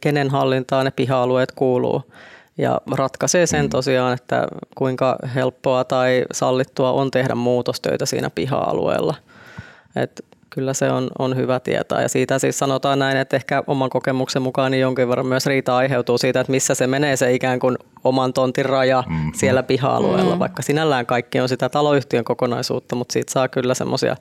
kenen 0.01 0.29
hallintaan 0.29 0.85
ne 0.85 0.91
piha-alueet 0.91 1.51
kuuluu 1.51 2.01
ja 2.59 2.81
ratkaisee 2.97 3.45
sen 3.45 3.65
mm. 3.65 3.69
tosiaan, 3.69 4.13
että 4.13 4.47
kuinka 4.77 5.15
helppoa 5.35 5.83
tai 5.83 6.25
sallittua 6.31 6.91
on 6.91 7.11
tehdä 7.11 7.35
muutostöitä 7.35 8.05
siinä 8.05 8.29
piha-alueella. 8.29 9.15
Et 9.95 10.25
kyllä 10.49 10.73
se 10.73 10.91
on, 10.91 11.09
on 11.19 11.35
hyvä 11.35 11.59
tietää. 11.59 12.01
Ja 12.01 12.09
siitä 12.09 12.39
siis 12.39 12.59
sanotaan 12.59 12.99
näin, 12.99 13.17
että 13.17 13.35
ehkä 13.35 13.63
oman 13.67 13.89
kokemuksen 13.89 14.41
mukaan 14.41 14.71
niin 14.71 14.81
jonkin 14.81 15.09
verran 15.09 15.25
myös 15.25 15.45
riita 15.45 15.77
aiheutuu 15.77 16.17
siitä, 16.17 16.39
että 16.39 16.51
missä 16.51 16.75
se 16.75 16.87
menee 16.87 17.15
se 17.15 17.33
ikään 17.33 17.59
kuin 17.59 17.77
oman 18.03 18.33
tontin 18.33 18.65
raja 18.65 19.03
mm-hmm. 19.09 19.31
siellä 19.35 19.63
piha-alueella, 19.63 20.23
mm-hmm. 20.23 20.39
vaikka 20.39 20.61
sinällään 20.61 21.05
kaikki 21.05 21.39
on 21.39 21.49
sitä 21.49 21.69
taloyhtiön 21.69 22.23
kokonaisuutta, 22.23 22.95
mutta 22.95 23.13
siitä 23.13 23.31
saa 23.31 23.47
kyllä 23.47 23.73
semmoisia 23.73 24.15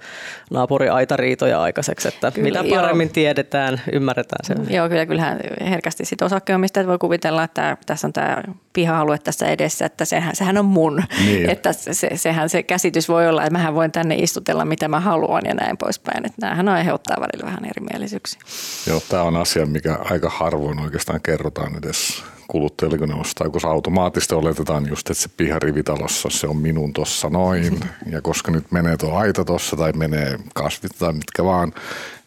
naapuriaitariitoja 0.50 1.62
aikaiseksi, 1.62 2.08
että 2.08 2.30
kyllä, 2.30 2.62
mitä 2.62 2.76
paremmin 2.76 3.06
joo. 3.06 3.12
tiedetään, 3.12 3.80
ymmärretään 3.92 4.44
se. 4.44 4.74
Joo, 4.74 4.88
kyllä 4.88 5.06
kyllähän 5.06 5.40
herkästi 5.60 6.04
sitten 6.04 6.26
osakkeenomistajat 6.26 6.88
voi 6.88 6.98
kuvitella, 6.98 7.44
että 7.44 7.76
tässä 7.86 8.06
on 8.06 8.12
tämä 8.12 8.42
piha-alue 8.72 9.18
tässä 9.18 9.46
edessä, 9.46 9.86
että 9.86 10.04
sehän, 10.04 10.36
sehän 10.36 10.58
on 10.58 10.64
mun. 10.64 11.02
Niin. 11.24 11.50
Että 11.58 11.72
se, 11.72 12.10
sehän 12.14 12.48
se 12.48 12.62
käsitys 12.62 13.08
voi 13.08 13.28
olla, 13.28 13.42
että 13.42 13.52
mähän 13.52 13.74
voin 13.74 13.92
tänne 13.92 14.14
istutella 14.14 14.64
mitä 14.64 14.88
mä 14.88 15.00
haluan 15.00 15.42
ja 15.44 15.54
näin 15.54 15.76
poispäin. 15.76 16.26
Että 16.26 16.46
näähän 16.46 16.68
aiheuttaa 16.68 17.16
välillä 17.20 17.46
vähän 17.46 17.64
erimielisyyksiä. 17.64 18.40
Joo, 18.86 19.00
tämä 19.08 19.22
on 19.22 19.36
asia, 19.36 19.66
mikä 19.66 19.98
aika 20.04 20.30
harvoin 20.30 20.80
oikeastaan 20.80 21.20
kerrotaan 21.22 21.78
edes 21.78 22.22
kuluttajille, 22.48 22.98
kun 22.98 23.08
ne 23.08 23.14
ostaa, 23.14 23.50
kun 23.50 23.60
automaattisesti 23.64 24.34
oletetaan 24.34 24.88
just, 24.88 25.10
että 25.10 25.22
se 25.22 25.28
piharivitalossa 25.36 26.28
se 26.30 26.46
on 26.46 26.56
minun 26.56 26.92
tossa 26.92 27.30
noin. 27.30 27.80
Ja 28.06 28.22
koska 28.22 28.52
nyt 28.52 28.72
menee 28.72 28.96
tuo 28.96 29.14
aita 29.14 29.44
tossa 29.44 29.76
tai 29.76 29.92
menee 29.92 30.38
kasvit 30.54 30.92
tai 30.98 31.12
mitkä 31.12 31.44
vaan, 31.44 31.72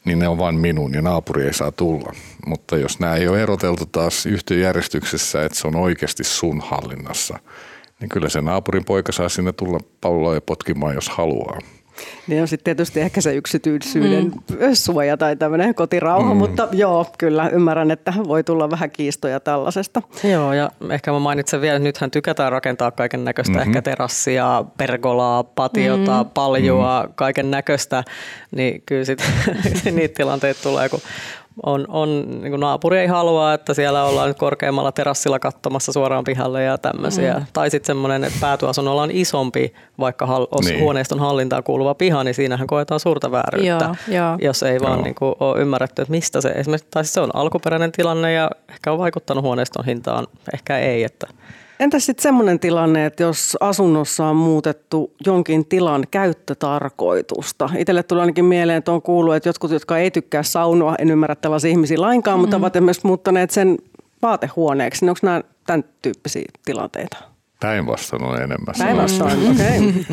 niin 0.06 0.20
ne 0.20 0.28
on 0.28 0.38
vain 0.38 0.56
minun 0.56 0.94
ja 0.94 1.02
naapuri 1.02 1.46
ei 1.46 1.54
saa 1.54 1.72
tulla. 1.72 2.14
Mutta 2.46 2.78
jos 2.78 3.00
nämä 3.00 3.16
ei 3.16 3.28
ole 3.28 3.44
eroteltu 3.44 3.86
taas 3.86 4.26
yhtiöjärjestyksessä, 4.26 5.46
että 5.46 5.58
se 5.58 5.68
on 5.68 5.76
oikeasti 5.76 6.24
sun 6.24 6.62
hallinnassa, 6.62 7.40
niin 8.00 8.10
kyllä 8.10 8.30
se 8.30 8.42
naapurin 8.42 8.86
poika 8.86 9.12
saa 9.12 9.30
sinne 9.30 9.52
tulla 9.52 9.80
palloa 10.02 10.34
ja 10.34 10.42
potkimaan, 10.42 10.96
jos 10.96 11.10
haluaa. 11.10 11.60
Niin 12.28 12.42
on 12.42 12.48
sitten 12.48 12.64
tietysti 12.64 13.02
ehkä 13.02 13.22
se 13.22 13.36
yksityisyyden 13.36 14.24
mm. 14.26 14.58
suoja 14.74 15.18
tai 15.18 15.36
tämmöinen 15.36 15.76
kotirauha, 15.76 16.34
mm. 16.34 16.38
mutta 16.38 16.68
joo, 16.72 17.06
kyllä 17.18 17.50
ymmärrän, 17.50 17.92
että 17.92 18.14
voi 18.28 18.44
tulla 18.44 18.70
vähän 18.70 18.92
kiistoja 18.92 19.40
tällaisesta. 19.40 20.02
Joo, 20.24 20.54
ja 20.54 20.72
ehkä 20.90 21.12
mä 21.12 21.20
mainitsen 21.20 21.62
vielä, 21.62 21.76
että 21.76 21.84
nythän 21.84 22.12
tykätään 22.12 22.52
rakentaa 22.52 22.92
kaiken 22.92 23.26
näköistä, 23.26 23.54
mm-hmm. 23.54 23.70
ehkä 23.70 23.82
terassia, 23.82 24.66
pergolaa, 24.78 25.44
patiota, 25.44 26.24
mm. 26.24 26.30
paljua, 26.30 27.04
mm. 27.04 27.14
kaiken 27.16 27.52
näköistä, 27.52 28.04
niin 28.52 28.84
kyllä 28.86 29.06
sitten 29.06 29.28
niitä 29.96 30.16
tilanteita 30.16 30.60
tulee, 30.64 30.90
kun 30.90 31.02
on, 31.66 31.86
on 31.90 32.42
niin 32.42 32.60
naapuri 32.60 33.00
ei 33.00 33.08
halua, 33.08 33.54
että 33.54 33.74
siellä 33.74 34.04
ollaan 34.04 34.28
nyt 34.28 34.38
korkeammalla 34.38 34.92
terassilla 34.92 35.40
katsomassa 35.40 35.92
suoraan 35.92 36.24
pihalle 36.24 36.64
ja 36.64 36.78
tämmöisiä. 36.78 37.34
Mm. 37.34 37.46
Tai 37.54 37.70
sitten 37.70 37.88
semmoinen, 37.88 38.24
että 38.24 38.38
päätyasunnolla 38.42 39.02
on 39.02 39.12
isompi, 39.12 39.74
vaikka 40.00 40.26
hal, 40.26 40.48
niin. 40.66 40.80
huoneiston 40.80 41.20
hallintaan 41.20 41.64
kuuluva 41.64 41.94
piha, 41.94 42.24
niin 42.24 42.36
siinähän 42.36 42.68
koetaan 42.68 43.00
suurta 43.00 43.32
vääryyttä, 43.32 43.96
joo, 44.08 44.18
joo. 44.18 44.38
jos 44.42 44.64
ei 44.64 44.80
vaan 44.80 45.04
niin 45.04 45.16
kuin, 45.16 45.36
ole 45.40 45.62
ymmärretty, 45.62 46.02
että 46.02 46.12
mistä 46.12 46.42
se 46.42 46.50
esimerkiksi, 46.50 46.88
tai 46.92 47.04
siis 47.04 47.14
se 47.14 47.22
on 47.22 47.36
alkuperäinen 47.36 47.92
tilanne 47.92 48.34
ja 48.34 48.50
ehkä 48.70 48.92
on 48.92 49.00
vaikuttanut 49.00 49.44
huoneiston 49.44 49.86
hintaan, 49.86 50.28
ehkä 50.54 50.78
ei. 50.78 51.04
Että 51.04 51.28
Entäs 51.82 52.06
sitten 52.06 52.24
semmoinen 52.24 52.60
tilanne, 52.60 53.06
että 53.06 53.24
jos 53.24 53.58
asunnossa 53.60 54.26
on 54.26 54.36
muutettu 54.36 55.14
jonkin 55.26 55.66
tilan 55.66 56.04
käyttötarkoitusta? 56.12 57.70
Itselle 57.78 58.04
tulee 58.04 58.22
ainakin 58.22 58.46
mieleen, 58.46 58.78
että 58.78 58.92
on 58.92 59.02
kuullut, 59.02 59.36
että 59.36 59.50
jotkut, 59.50 59.72
jotka 59.72 59.98
ei 59.98 60.12
tykkää 60.12 60.44
saunoa, 60.44 60.96
en 61.00 61.12
ymmärrä 61.12 61.36
tällaisia 61.36 61.72
ihmisiä 61.72 62.02
lainkaan, 62.02 62.38
mm-hmm. 62.40 62.42
mutta 62.42 62.58
ovat 62.58 62.86
myös 62.86 63.04
muuttaneet 63.04 63.52
sen 63.52 63.78
vaatehuoneeksi. 64.22 65.10
Onko 65.10 65.20
nämä 65.22 65.42
tämän 65.66 65.84
tyyppisiä 66.02 66.46
tilanteita? 66.66 67.31
Päinvastoin 67.62 68.24
on 68.24 68.36
enemmän. 68.36 68.76
Päinvastoin, 68.78 69.52
okei. 69.52 70.06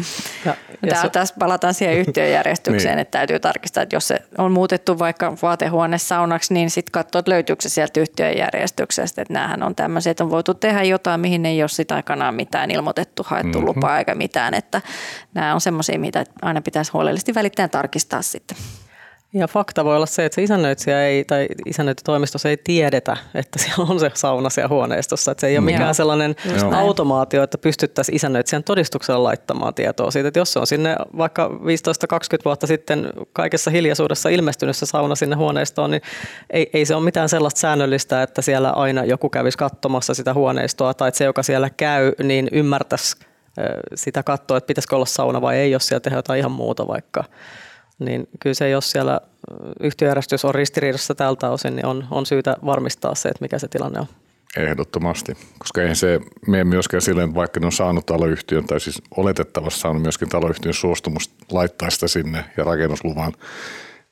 Okay. 0.47 1.11
tässä 1.13 1.35
palataan 1.39 1.75
siihen 1.75 1.99
yhtiöjärjestykseen, 1.99 2.97
niin. 2.97 2.99
että 2.99 3.19
täytyy 3.19 3.41
tarkistaa, 3.41 3.83
että 3.83 3.97
jos 3.97 4.09
se 4.09 4.19
on 4.39 4.53
muutettu 4.53 4.99
vaikka 4.99 5.37
vaatehuone 5.43 5.99
saunaksi, 5.99 6.55
niin 6.55 6.71
sitten 6.71 6.93
katsoa, 6.93 7.19
että 7.19 7.31
löytyykö 7.31 7.63
se 7.63 7.69
sieltä 7.69 8.01
yhtiöjärjestyksestä. 8.01 9.23
Että 9.23 9.35
näähän 9.35 9.63
on 9.63 9.75
tämmöisiä, 9.75 10.11
että 10.11 10.25
on 10.25 10.31
voitu 10.31 10.55
tehdä 10.55 10.83
jotain, 10.83 11.21
mihin 11.21 11.47
ei 11.47 11.63
ole 11.63 11.69
sitä 11.69 11.95
aikanaan 11.95 12.35
mitään 12.35 12.71
ilmoitettu, 12.71 13.23
haettu 13.27 13.59
mm-hmm. 13.59 13.69
lupaa 13.69 13.99
eikä 13.99 14.15
mitään. 14.15 14.55
Että 14.55 14.83
nämä 15.35 15.55
on 15.55 15.61
semmoisia, 15.61 15.99
mitä 15.99 16.25
aina 16.43 16.61
pitäisi 16.61 16.93
huolellisesti 16.93 17.35
välittäen 17.35 17.71
tarkistaa 17.71 18.23
sitten. 18.23 18.57
Ja 19.33 19.49
fakta 19.49 19.85
voi 19.85 19.97
olla 19.97 20.07
se, 20.07 20.25
että 20.25 20.35
se 20.35 20.43
isännöitsijä 20.43 21.05
ei, 21.05 21.25
tai 21.25 21.49
isännöintitoimistossa 21.67 22.49
ei 22.49 22.57
tiedetä, 22.57 23.17
että 23.35 23.59
siellä 23.59 23.85
on 23.91 24.01
se 24.01 24.11
sauna 24.15 24.51
siellä 24.51 24.69
huoneistossa. 24.69 25.33
Että 25.33 25.41
se 25.41 25.47
ei 25.47 25.59
ole 25.59 25.65
mikään 25.65 25.83
Joo. 25.83 25.95
sellainen 25.95 26.37
Joo. 26.61 26.75
automaatio, 26.75 27.43
että 27.43 27.59
pystyttäisiin 27.59 28.17
isännöitsijän 28.17 28.65
todistuksella 28.65 29.23
laittamaan 29.23 29.75
tietoa 29.75 30.11
siitä, 30.11 30.29
että 30.29 30.41
jos 30.41 30.53
se 30.53 30.59
on 30.59 30.67
sinne 30.67 30.97
vaikka 31.17 31.49
15-20 31.49 31.53
vuotta 32.45 32.67
sitten 32.67 33.11
kaikessa 33.33 33.71
hiljaisuudessa 33.71 34.29
ilmestynyt 34.29 34.77
se 34.77 34.87
sauna 34.87 35.15
sinne 35.15 35.37
huoneistoon, 35.37 35.91
niin 35.91 36.03
ei, 36.51 36.71
ei 36.73 36.85
se 36.85 36.95
ole 36.95 37.05
mitään 37.05 37.29
sellaista 37.29 37.61
säännöllistä, 37.61 38.23
että 38.23 38.43
siellä 38.43 38.71
aina 38.71 39.05
joku 39.05 39.29
kävisi 39.29 39.59
katsomassa 39.59 40.15
sitä 40.15 40.35
huoneistoa, 40.35 40.95
tai 40.95 41.09
että 41.09 41.19
se, 41.19 41.25
joka 41.25 41.43
siellä 41.43 41.71
käy, 41.71 42.13
niin 42.23 42.49
ymmärtäisi 42.53 43.17
sitä 43.95 44.23
katsoa, 44.23 44.57
että 44.57 44.67
pitäisikö 44.67 44.97
olla 44.97 45.07
sauna 45.07 45.41
vai 45.41 45.57
ei, 45.57 45.71
jos 45.71 45.87
siellä 45.87 46.01
tehdään 46.01 46.19
jotain 46.19 46.39
ihan 46.39 46.53
muuta 46.53 46.89
vaikka 46.89 47.25
niin 47.99 48.29
kyllä 48.41 48.55
se, 48.55 48.71
jos 48.71 48.91
siellä 48.91 49.21
yhtiöjärjestys 49.81 50.45
on 50.45 50.55
ristiriidassa 50.55 51.15
tältä 51.15 51.51
osin, 51.51 51.77
niin 51.77 51.87
on, 51.87 52.07
on 52.11 52.27
syytä 52.27 52.57
varmistaa 52.65 53.15
se, 53.15 53.29
että 53.29 53.45
mikä 53.45 53.59
se 53.59 53.69
tilanne 53.69 54.01
on. 54.01 54.07
Ehdottomasti, 54.57 55.37
koska 55.59 55.81
eihän 55.81 55.97
se 55.97 56.21
mene 56.47 56.65
myöskään 56.65 57.01
silleen, 57.01 57.29
että 57.29 57.35
vaikka 57.41 57.61
ne 57.61 57.67
on 57.67 57.73
saanut 57.73 58.07
taloyhtiön, 58.07 58.65
tai 58.65 58.81
siis 58.81 59.03
oletettavasti 59.17 59.81
saanut 59.81 60.03
myöskin 60.03 60.29
taloyhtiön 60.29 60.75
suostumus 60.75 61.31
laittaa 61.51 61.91
sitä 61.91 62.09
sinne 62.09 62.45
ja 62.57 62.65
rakennusluvan, 62.65 63.33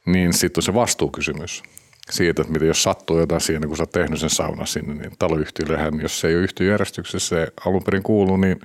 niin 0.07 0.33
sitten 0.33 0.59
on 0.59 0.63
se 0.63 0.75
vastuukysymys 0.75 1.63
siitä, 2.11 2.43
että 2.43 2.53
mitä 2.53 2.65
jos 2.65 2.83
sattuu 2.83 3.19
jotain 3.19 3.41
siinä, 3.41 3.67
kun 3.67 3.77
sä 3.77 3.83
oot 3.83 3.93
tehnyt 3.93 4.21
sen 4.21 4.31
sauna 4.31 4.67
sinne, 4.67 4.95
niin 4.95 5.13
taloyhtiöllehän, 5.19 6.01
jos 6.01 6.21
se 6.21 6.29
ei 6.29 6.35
ole 6.35 6.43
yhtiöjärjestyksessä 6.43 7.29
se 7.29 7.53
alun 7.67 7.83
perin 7.85 8.03
kuuluu, 8.03 8.37
niin 8.37 8.61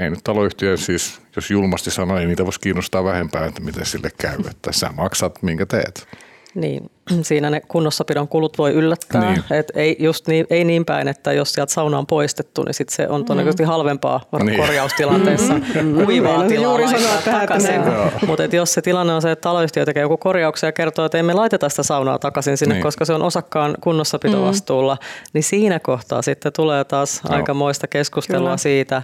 ei 0.00 0.10
nyt 0.10 0.24
taloyhtiö 0.24 0.76
siis, 0.76 1.20
jos 1.36 1.50
julmasti 1.50 1.90
sanoo, 1.90 2.18
ei 2.18 2.26
niitä 2.26 2.44
voisi 2.44 2.60
kiinnostaa 2.60 3.04
vähempää, 3.04 3.46
että 3.46 3.60
miten 3.60 3.86
sille 3.86 4.10
käy, 4.18 4.38
että 4.50 4.72
sä 4.72 4.90
maksat, 4.96 5.42
minkä 5.42 5.66
teet. 5.66 6.06
Niin, 6.54 6.90
siinä 7.22 7.50
ne 7.50 7.60
kunnossapidon 7.68 8.28
kulut 8.28 8.58
voi 8.58 8.72
yllättää. 8.72 9.32
Niin. 9.32 9.44
Et 9.50 9.72
ei, 9.74 9.96
just 9.98 10.26
niin, 10.26 10.46
ei 10.50 10.64
niin 10.64 10.84
päin, 10.84 11.08
että 11.08 11.32
jos 11.32 11.52
sieltä 11.52 11.72
sauna 11.72 11.98
on 11.98 12.06
poistettu, 12.06 12.62
niin 12.62 12.74
sit 12.74 12.88
se 12.88 13.08
on 13.08 13.24
todennäköisesti 13.24 13.62
mm. 13.62 13.68
halvempaa 13.68 14.20
niin. 14.42 14.60
korjaustilanteessa 14.60 15.54
mm. 15.82 16.04
kuivaa 16.04 16.44
tilaa 16.44 16.80
laittaa 16.80 17.40
takaisin. 17.40 17.80
Mutta 18.26 18.56
jos 18.56 18.74
se 18.74 18.82
tilanne 18.82 19.12
on 19.12 19.22
se, 19.22 19.30
että 19.30 19.42
taloyhtiö 19.42 19.84
tekee 19.84 20.00
joku 20.00 20.16
korjauksia 20.16 20.68
ja 20.68 20.72
kertoo, 20.72 21.04
että 21.04 21.18
emme 21.18 21.34
laiteta 21.34 21.68
sitä 21.68 21.82
saunaa 21.82 22.18
takaisin 22.18 22.56
sinne, 22.56 22.74
niin. 22.74 22.82
koska 22.82 23.04
se 23.04 23.12
on 23.12 23.22
osakkaan 23.22 23.74
kunnossapitovastuulla, 23.80 24.94
mm. 24.94 25.30
niin 25.32 25.44
siinä 25.44 25.78
kohtaa 25.78 26.22
sitten 26.22 26.52
tulee 26.52 26.84
taas 26.84 27.24
no. 27.24 27.36
aikamoista 27.36 27.86
keskustelua 27.86 28.48
Kyllä. 28.48 28.56
siitä, 28.56 29.02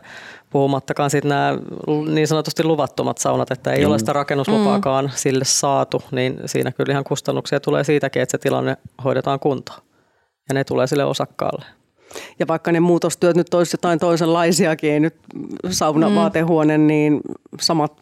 Puhumattakaan 0.56 1.10
sitten 1.10 1.28
nämä 1.28 1.58
niin 2.12 2.28
sanotusti 2.28 2.64
luvattomat 2.64 3.18
saunat, 3.18 3.50
että 3.50 3.72
ei 3.72 3.84
mm. 3.84 3.90
ole 3.90 3.98
sitä 3.98 4.12
rakennuslupaakaan 4.12 5.04
mm. 5.04 5.10
sille 5.14 5.44
saatu, 5.44 6.02
niin 6.10 6.40
siinä 6.46 6.72
kyllä 6.72 6.92
ihan 6.92 7.04
kustannuksia 7.04 7.60
tulee 7.60 7.84
siitäkin, 7.84 8.22
että 8.22 8.30
se 8.30 8.38
tilanne 8.38 8.76
hoidetaan 9.04 9.40
kuntoon. 9.40 9.80
Ja 10.48 10.54
ne 10.54 10.64
tulee 10.64 10.86
sille 10.86 11.04
osakkaalle. 11.04 11.64
Ja 12.38 12.46
vaikka 12.48 12.72
ne 12.72 12.80
muutostyöt 12.80 13.36
nyt 13.36 13.54
olisi 13.54 13.74
jotain 13.74 13.98
toisenlaisiakin, 13.98 14.92
ei 14.92 15.00
nyt 15.00 15.14
sauna, 15.70 16.08
mm. 16.08 16.14
vaatehuone, 16.14 16.78
niin 16.78 17.20
samat 17.60 17.92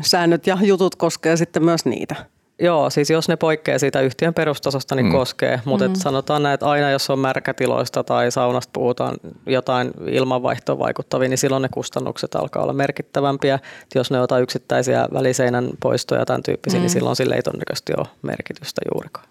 säännöt 0.00 0.46
ja 0.46 0.58
jutut 0.62 0.94
koskee 0.94 1.36
sitten 1.36 1.64
myös 1.64 1.84
niitä. 1.84 2.16
Joo, 2.58 2.90
siis 2.90 3.10
jos 3.10 3.28
ne 3.28 3.36
poikkeaa 3.36 3.78
siitä 3.78 4.00
yhtiön 4.00 4.34
perustasosta, 4.34 4.94
niin 4.94 5.06
mm. 5.06 5.12
koskee. 5.12 5.60
Mutta 5.64 5.88
mm. 5.88 5.94
sanotaan 5.94 6.42
näin, 6.42 6.54
että 6.54 6.66
aina 6.66 6.90
jos 6.90 7.10
on 7.10 7.18
märkätiloista 7.18 8.04
tai 8.04 8.30
saunasta 8.30 8.70
puhutaan 8.72 9.16
jotain 9.46 9.90
ilmanvaihtoon 10.06 10.78
vaikuttavia, 10.78 11.28
niin 11.28 11.38
silloin 11.38 11.62
ne 11.62 11.68
kustannukset 11.68 12.34
alkaa 12.34 12.62
olla 12.62 12.72
merkittävämpiä. 12.72 13.54
Et 13.54 13.94
jos 13.94 14.10
ne 14.10 14.18
jotain 14.18 14.42
yksittäisiä 14.42 15.08
väliseinän 15.12 15.68
poistoja 15.82 16.26
tämän 16.26 16.42
tyyppisiä, 16.42 16.78
niin 16.78 16.82
mm. 16.82 16.84
niin 16.84 16.90
silloin 16.90 17.16
sille 17.16 17.34
ei 17.34 17.42
todennäköisesti 17.42 17.92
ole 17.98 18.06
merkitystä 18.22 18.80
juurikaan. 18.94 19.26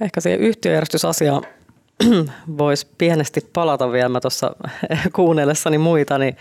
Ehkä 0.00 0.20
siihen 0.20 0.40
yhtiöjärjestysasiaan 0.40 1.42
voisi 2.58 2.86
pienesti 2.98 3.40
palata 3.52 3.92
vielä. 3.92 4.08
Mä 4.08 4.20
tuossa 4.20 4.56
kuunnellessani 5.12 5.78
muita, 5.78 6.18
niin 6.18 6.36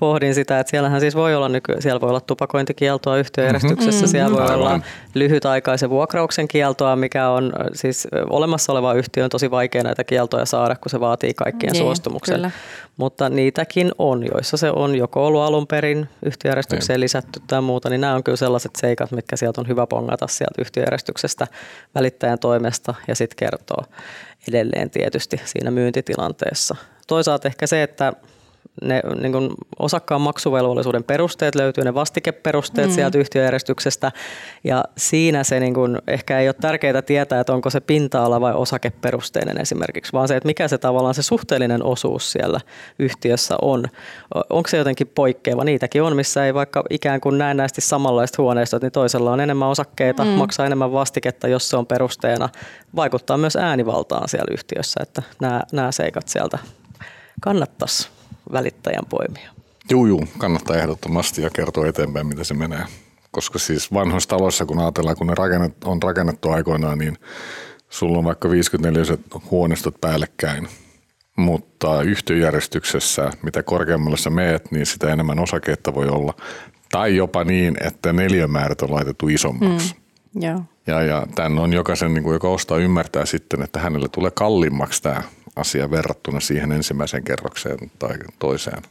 pohdin 0.00 0.34
sitä, 0.34 0.60
että 0.60 0.70
siellähän 0.70 1.00
siis 1.00 1.14
voi 1.14 1.34
olla 1.34 1.48
nyky- 1.48 1.80
siellä 1.80 2.00
voi 2.00 2.10
olla 2.10 2.20
tupakointikieltoa 2.20 3.16
yhtiöjärjestyksessä, 3.16 3.90
mm-hmm. 3.90 4.08
siellä 4.08 4.32
voi 4.32 4.42
Aivan. 4.42 4.54
olla 4.54 4.80
lyhytaikaisen 5.14 5.90
vuokrauksen 5.90 6.48
kieltoa, 6.48 6.96
mikä 6.96 7.28
on 7.28 7.52
siis 7.74 8.08
olemassa 8.30 8.72
oleva 8.72 8.94
yhtiö 8.94 9.24
on 9.24 9.30
tosi 9.30 9.50
vaikea 9.50 9.82
näitä 9.82 10.04
kieltoja 10.04 10.44
saada, 10.44 10.76
kun 10.76 10.90
se 10.90 11.00
vaatii 11.00 11.34
kaikkien 11.34 11.72
niin, 11.72 11.82
suostumuksen. 11.82 12.34
Kyllä. 12.34 12.50
Mutta 12.96 13.28
niitäkin 13.28 13.92
on, 13.98 14.26
joissa 14.32 14.56
se 14.56 14.70
on 14.70 14.94
joko 14.94 15.26
ollut 15.26 15.42
alun 15.42 15.66
perin 15.66 16.08
yhtiöjärjestykseen 16.22 16.94
niin. 16.94 17.00
lisätty 17.00 17.40
tai 17.46 17.62
muuta, 17.62 17.90
niin 17.90 18.00
nämä 18.00 18.14
on 18.14 18.24
kyllä 18.24 18.36
sellaiset 18.36 18.76
seikat, 18.76 19.12
mitkä 19.12 19.36
sieltä 19.36 19.60
on 19.60 19.68
hyvä 19.68 19.86
pongata 19.86 20.26
sieltä 20.26 20.62
yhtiöjärjestyksestä 20.62 21.46
välittäjän 21.94 22.38
toimesta 22.38 22.94
ja 23.08 23.14
sitten 23.14 23.36
kertoo 23.36 23.84
edelleen 24.48 24.90
tietysti 24.90 25.40
siinä 25.44 25.70
myyntitilanteessa. 25.70 26.76
Toisaalta 27.06 27.48
ehkä 27.48 27.66
se, 27.66 27.82
että 27.82 28.12
ne 28.82 29.02
niin 29.20 29.32
kuin 29.32 29.50
osakkaan 29.78 30.20
maksuvelvollisuuden 30.20 31.04
perusteet 31.04 31.54
löytyy, 31.54 31.84
ne 31.84 31.94
vastikeperusteet 31.94 32.88
mm. 32.88 32.94
sieltä 32.94 33.18
yhtiöjärjestyksestä 33.18 34.12
ja 34.64 34.84
siinä 34.96 35.44
se 35.44 35.60
niin 35.60 35.74
kuin, 35.74 35.98
ehkä 36.06 36.40
ei 36.40 36.48
ole 36.48 36.54
tärkeää 36.60 37.02
tietää, 37.02 37.40
että 37.40 37.52
onko 37.52 37.70
se 37.70 37.80
pinta-ala 37.80 38.40
vai 38.40 38.54
osakeperusteinen 38.54 39.60
esimerkiksi, 39.60 40.12
vaan 40.12 40.28
se, 40.28 40.36
että 40.36 40.46
mikä 40.46 40.68
se 40.68 40.78
tavallaan 40.78 41.14
se 41.14 41.22
suhteellinen 41.22 41.84
osuus 41.84 42.32
siellä 42.32 42.60
yhtiössä 42.98 43.56
on. 43.62 43.84
Onko 44.50 44.68
se 44.68 44.76
jotenkin 44.76 45.06
poikkeava? 45.14 45.64
Niitäkin 45.64 46.02
on, 46.02 46.16
missä 46.16 46.46
ei 46.46 46.54
vaikka 46.54 46.82
ikään 46.90 47.20
kuin 47.20 47.38
näennäisesti 47.38 47.80
samanlaista 47.80 48.42
huoneistot, 48.42 48.82
niin 48.82 48.92
toisella 48.92 49.32
on 49.32 49.40
enemmän 49.40 49.68
osakkeita, 49.68 50.24
mm. 50.24 50.30
maksaa 50.30 50.66
enemmän 50.66 50.92
vastiketta, 50.92 51.48
jos 51.48 51.70
se 51.70 51.76
on 51.76 51.86
perusteena. 51.86 52.48
Vaikuttaa 52.96 53.38
myös 53.38 53.56
äänivaltaan 53.56 54.28
siellä 54.28 54.54
yhtiössä, 54.54 55.00
että 55.02 55.22
nämä, 55.40 55.62
nämä 55.72 55.92
seikat 55.92 56.28
sieltä 56.28 56.58
kannattaisi 57.40 58.17
välittäjän 58.52 59.06
poimia. 59.08 59.50
Juu, 59.90 60.06
juu, 60.06 60.24
kannattaa 60.38 60.76
ehdottomasti 60.76 61.42
ja 61.42 61.50
kertoa 61.50 61.86
eteenpäin, 61.86 62.26
miten 62.26 62.44
se 62.44 62.54
menee. 62.54 62.84
Koska 63.30 63.58
siis 63.58 63.92
vanhoissa 63.92 64.28
taloissa, 64.28 64.66
kun 64.66 64.78
ajatellaan, 64.78 65.16
kun 65.16 65.26
ne 65.26 65.34
rakennet, 65.34 65.84
on 65.84 66.02
rakennettu 66.02 66.50
aikoinaan, 66.50 66.98
niin 66.98 67.18
sulla 67.88 68.18
on 68.18 68.24
vaikka 68.24 68.50
54 68.50 69.18
huoneistot 69.50 70.00
päällekkäin. 70.00 70.68
Mutta 71.36 72.02
yhtiöjärjestyksessä, 72.02 73.30
mitä 73.42 73.62
korkeammalle 73.62 74.16
sä 74.16 74.30
meet, 74.30 74.70
niin 74.70 74.86
sitä 74.86 75.12
enemmän 75.12 75.38
osaketta 75.38 75.94
voi 75.94 76.08
olla. 76.08 76.34
Tai 76.92 77.16
jopa 77.16 77.44
niin, 77.44 77.76
että 77.80 78.12
neliömäärät 78.12 78.82
on 78.82 78.94
laitettu 78.94 79.28
isommaksi. 79.28 79.94
Mm, 79.94 80.42
yeah. 80.42 80.62
Ja, 80.86 81.02
ja 81.02 81.26
tämän 81.34 81.58
on 81.58 81.72
jokaisen, 81.72 82.14
niin 82.14 82.24
kuin, 82.24 82.34
joka 82.34 82.48
ostaa, 82.48 82.78
ymmärtää 82.78 83.26
sitten, 83.26 83.62
että 83.62 83.80
hänelle 83.80 84.08
tulee 84.08 84.30
kalliimmaksi 84.30 85.02
tämä 85.02 85.22
asia 85.58 85.90
verrattuna 85.90 86.40
siihen 86.40 86.72
ensimmäiseen 86.72 87.24
kerrokseen 87.24 87.90
tai 87.98 88.16
toiseen. 88.38 88.82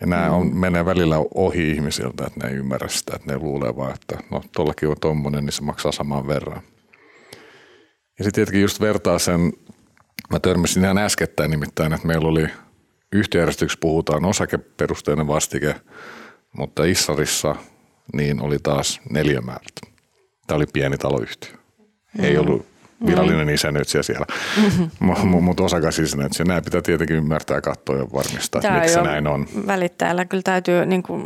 Ja 0.00 0.06
nämä 0.06 0.30
on, 0.30 0.56
menee 0.56 0.84
välillä 0.84 1.16
ohi 1.34 1.70
ihmisiltä, 1.70 2.24
että 2.26 2.40
ne 2.42 2.50
ei 2.50 2.56
ymmärrä 2.56 2.88
sitä, 2.88 3.16
että 3.16 3.32
ne 3.32 3.38
luulee 3.38 3.76
vaan, 3.76 3.94
että 3.94 4.18
no 4.30 4.42
tuollakin 4.52 4.88
on 4.88 4.96
tommonen, 5.00 5.44
niin 5.44 5.52
se 5.52 5.62
maksaa 5.62 5.92
saman 5.92 6.26
verran. 6.26 6.62
Ja 8.18 8.24
sitten 8.24 8.32
tietenkin 8.32 8.62
just 8.62 8.80
vertaa 8.80 9.18
sen, 9.18 9.52
mä 10.30 10.40
törmäsin 10.40 10.84
ihan 10.84 10.98
äskettäin 10.98 11.50
nimittäin, 11.50 11.92
että 11.92 12.06
meillä 12.06 12.28
oli 12.28 12.46
yhtiöjärjestyksessä 13.12 13.80
puhutaan 13.80 14.24
osakeperusteinen 14.24 15.26
vastike, 15.26 15.74
mutta 16.52 16.84
Issarissa 16.84 17.56
niin 18.12 18.40
oli 18.40 18.58
taas 18.62 19.00
neliömäärät. 19.10 19.80
Tämä 20.46 20.56
oli 20.56 20.66
pieni 20.72 20.98
taloyhtiö. 20.98 21.52
Ei 22.18 22.34
mm. 22.34 22.40
ollut 22.40 22.66
virallinen 23.06 23.46
mm. 23.46 23.54
isännöitsijä 23.54 24.02
siellä, 24.02 24.26
mm-hmm. 24.56 25.42
mutta 25.42 25.62
osakasisännöitsijä. 25.62 26.44
Nämä 26.44 26.62
pitää 26.62 26.82
tietenkin 26.82 27.16
ymmärtää 27.16 27.56
ja 27.56 27.60
katsoa 27.60 27.96
ja 27.96 28.06
varmistaa, 28.12 28.58
että 28.58 28.72
miksi 28.72 28.94
se 28.94 29.02
näin 29.02 29.26
on. 29.26 29.46
Välittäjällä 29.66 30.24
kyllä 30.24 30.42
täytyy 30.42 30.86
niin 30.86 31.02
kuin 31.02 31.24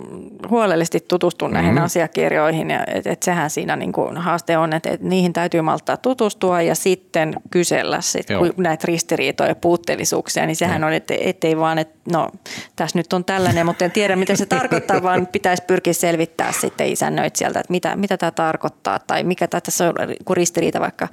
huolellisesti 0.50 1.04
tutustua 1.08 1.48
näihin 1.48 1.70
mm-hmm. 1.70 1.84
asiakirjoihin. 1.84 2.70
Ja 2.70 2.84
et, 2.86 3.06
et 3.06 3.22
sehän 3.22 3.50
siinä 3.50 3.76
niin 3.76 3.92
kuin 3.92 4.16
haaste 4.16 4.58
on, 4.58 4.72
että 4.72 4.90
et 4.90 5.00
niihin 5.00 5.32
täytyy 5.32 5.60
malttaa 5.60 5.96
tutustua 5.96 6.62
ja 6.62 6.74
sitten 6.74 7.34
kysellä 7.50 8.00
sit, 8.00 8.26
kun 8.38 8.52
näitä 8.56 8.84
ristiriitoja 8.86 9.48
ja 9.48 9.54
puutteellisuuksia. 9.54 10.46
Niin 10.46 10.56
sehän 10.56 10.80
Joo. 10.80 10.88
on, 10.88 10.94
että 10.94 11.14
ettei 11.20 11.56
vaan, 11.56 11.78
että 11.78 12.01
no 12.10 12.28
tässä 12.76 12.98
nyt 12.98 13.12
on 13.12 13.24
tällainen, 13.24 13.66
mutta 13.66 13.84
en 13.84 13.90
tiedä 13.90 14.16
mitä 14.16 14.36
se 14.36 14.46
tarkoittaa, 14.46 15.02
vaan 15.08 15.26
pitäisi 15.26 15.62
pyrkiä 15.62 15.92
selvittää 15.92 16.52
sitten 16.52 16.88
isännöitsijältä, 16.88 17.60
että 17.60 17.72
mitä, 17.72 17.96
mitä 17.96 18.16
tämä 18.16 18.30
tarkoittaa 18.30 18.98
tai 18.98 19.24
mikä 19.24 19.48
tässä 19.48 19.88
on 19.88 19.94
ristiriita 20.30 20.80
vaikka 20.80 21.08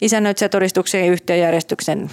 isännöitsijätodistuksen 0.00 1.06
ja 1.06 1.12
yhtiöjärjestyksen 1.12 2.10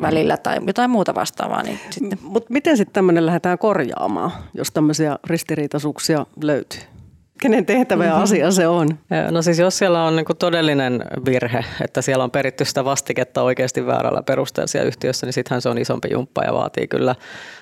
välillä 0.00 0.36
tai 0.36 0.58
jotain 0.66 0.90
muuta 0.90 1.14
vastaavaa. 1.14 1.62
Niin 1.62 1.80
sitten. 1.90 2.18
Mutta 2.22 2.52
miten 2.52 2.76
sitten 2.76 2.92
tämmöinen 2.92 3.26
lähdetään 3.26 3.58
korjaamaan, 3.58 4.32
jos 4.54 4.70
tämmöisiä 4.70 5.18
ristiriitaisuuksia 5.24 6.26
löytyy? 6.42 6.91
Kenen 7.40 7.66
tehtävä 7.66 8.04
ja 8.04 8.16
asia 8.16 8.50
se 8.50 8.66
on? 8.66 8.88
No 9.30 9.42
siis 9.42 9.58
jos 9.58 9.78
siellä 9.78 10.04
on 10.04 10.16
niin 10.16 10.26
todellinen 10.38 11.04
virhe, 11.26 11.64
että 11.84 12.02
siellä 12.02 12.24
on 12.24 12.30
peritty 12.30 12.64
sitä 12.64 12.84
vastiketta 12.84 13.42
oikeasti 13.42 13.86
väärällä 13.86 14.22
perusteella 14.22 14.66
siellä 14.66 14.88
yhtiössä, 14.88 15.26
niin 15.26 15.32
sittenhän 15.32 15.62
se 15.62 15.68
on 15.68 15.78
isompi 15.78 16.08
jumppa 16.12 16.42
ja 16.42 16.52
vaatii 16.52 16.88
kyllä 16.88 17.14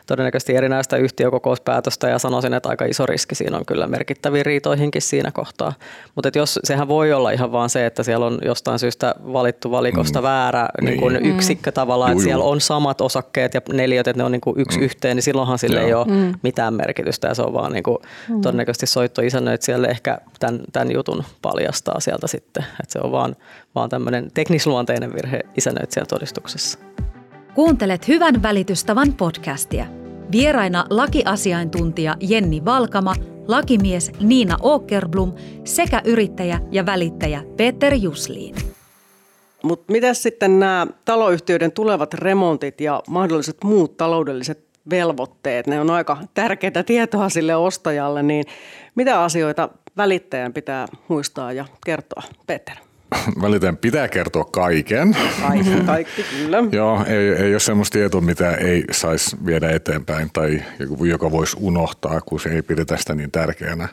todennäköisesti 0.06 0.56
erinäistä 0.56 0.96
yhtiökokouspäätöstä 0.96 2.08
ja 2.08 2.18
sanoisin, 2.18 2.54
että 2.54 2.68
aika 2.68 2.84
iso 2.84 3.06
riski 3.06 3.34
siinä 3.34 3.56
on 3.56 3.66
kyllä 3.66 3.86
merkittäviin 3.86 4.46
riitoihinkin 4.46 5.02
siinä 5.02 5.30
kohtaa. 5.30 5.72
Mutta 6.14 6.30
jos 6.34 6.60
sehän 6.64 6.88
voi 6.88 7.12
olla 7.12 7.30
ihan 7.30 7.52
vaan 7.52 7.70
se, 7.70 7.86
että 7.86 8.02
siellä 8.02 8.26
on 8.26 8.38
jostain 8.44 8.78
syystä 8.78 9.14
valittu 9.32 9.70
valikosta 9.70 10.20
mm. 10.20 10.22
väärä 10.22 10.68
niin. 10.80 10.86
Niin 10.86 11.00
kuin 11.00 11.14
mm. 11.14 11.30
yksikkö 11.30 11.72
tavallaan, 11.72 12.12
että 12.12 12.24
siellä 12.24 12.44
on 12.44 12.60
samat 12.60 13.00
osakkeet 13.00 13.54
ja 13.54 13.60
neliöt, 13.72 14.08
että 14.08 14.18
ne 14.18 14.24
on 14.24 14.32
niin 14.32 14.40
kuin 14.40 14.60
yksi 14.60 14.78
mm. 14.78 14.84
yhteen, 14.84 15.16
niin 15.16 15.22
silloinhan 15.22 15.58
sille 15.58 15.80
Joo. 15.80 15.86
ei 15.86 15.94
ole 15.94 16.06
mm. 16.06 16.34
mitään 16.42 16.74
merkitystä 16.74 17.28
ja 17.28 17.34
se 17.34 17.42
on 17.42 17.52
vaan 17.52 17.72
niin 17.72 17.82
kuin 17.82 17.98
mm. 18.28 18.40
todennäköisesti 18.40 18.86
soitto 18.86 19.22
isännöitsijälle 19.60 19.88
ehkä 19.88 20.18
tämän, 20.38 20.60
tämän 20.72 20.92
jutun 20.92 21.24
paljastaa 21.42 22.00
sieltä 22.00 22.26
sitten, 22.26 22.64
että 22.64 22.92
se 22.92 22.98
on 23.02 23.12
vaan, 23.12 23.36
vaan 23.74 23.88
tämmöinen 23.88 24.30
teknisluonteinen 24.34 25.12
virhe 25.14 25.40
isännöitsijän 25.56 26.06
todistuksessa. 26.06 26.78
Kuuntelet 27.54 28.08
Hyvän 28.08 28.42
välitystavan 28.42 29.12
podcastia. 29.12 29.86
Vieraina 30.32 30.84
lakiasiaintuntija 30.90 32.16
Jenni 32.20 32.64
Valkama, 32.64 33.14
lakimies 33.48 34.12
Niina 34.20 34.56
Åkerblom 34.62 35.32
sekä 35.64 36.02
yrittäjä 36.04 36.60
ja 36.70 36.86
välittäjä 36.86 37.42
Peter 37.56 37.94
Jusliin. 37.94 38.54
Mutta 39.62 39.92
mitä 39.92 40.14
sitten 40.14 40.58
nämä 40.60 40.86
taloyhtiöiden 41.04 41.72
tulevat 41.72 42.14
remontit 42.14 42.80
ja 42.80 43.02
mahdolliset 43.08 43.56
muut 43.64 43.96
taloudelliset 43.96 44.70
velvoitteet, 44.90 45.66
ne 45.66 45.80
on 45.80 45.90
aika 45.90 46.16
tärkeää 46.34 46.82
tietoa 46.86 47.28
sille 47.28 47.56
ostajalle, 47.56 48.22
niin 48.22 48.44
mitä 48.94 49.22
asioita 49.22 49.68
välittäjän 49.96 50.52
pitää 50.52 50.86
muistaa 51.08 51.52
ja 51.52 51.64
kertoa, 51.84 52.22
Peter? 52.46 52.76
välittäjän 53.42 53.76
pitää 53.76 54.08
kertoa 54.08 54.44
kaiken. 54.44 55.16
Kaikki, 55.48 55.70
kaikki 55.86 56.22
kyllä. 56.22 56.58
Joo, 56.72 57.04
ei, 57.06 57.28
ei 57.28 57.54
ole 57.54 57.60
semmoista 57.60 57.92
tietoa, 57.92 58.20
mitä 58.20 58.54
ei 58.54 58.84
saisi 58.90 59.36
viedä 59.46 59.70
eteenpäin 59.70 60.30
tai 60.32 60.62
joka 61.04 61.30
voisi 61.30 61.56
unohtaa, 61.60 62.20
kun 62.20 62.40
se 62.40 62.48
ei 62.48 62.62
pidetä 62.62 62.96
sitä 62.96 63.14
niin 63.14 63.30
tärkeänä. 63.30 63.88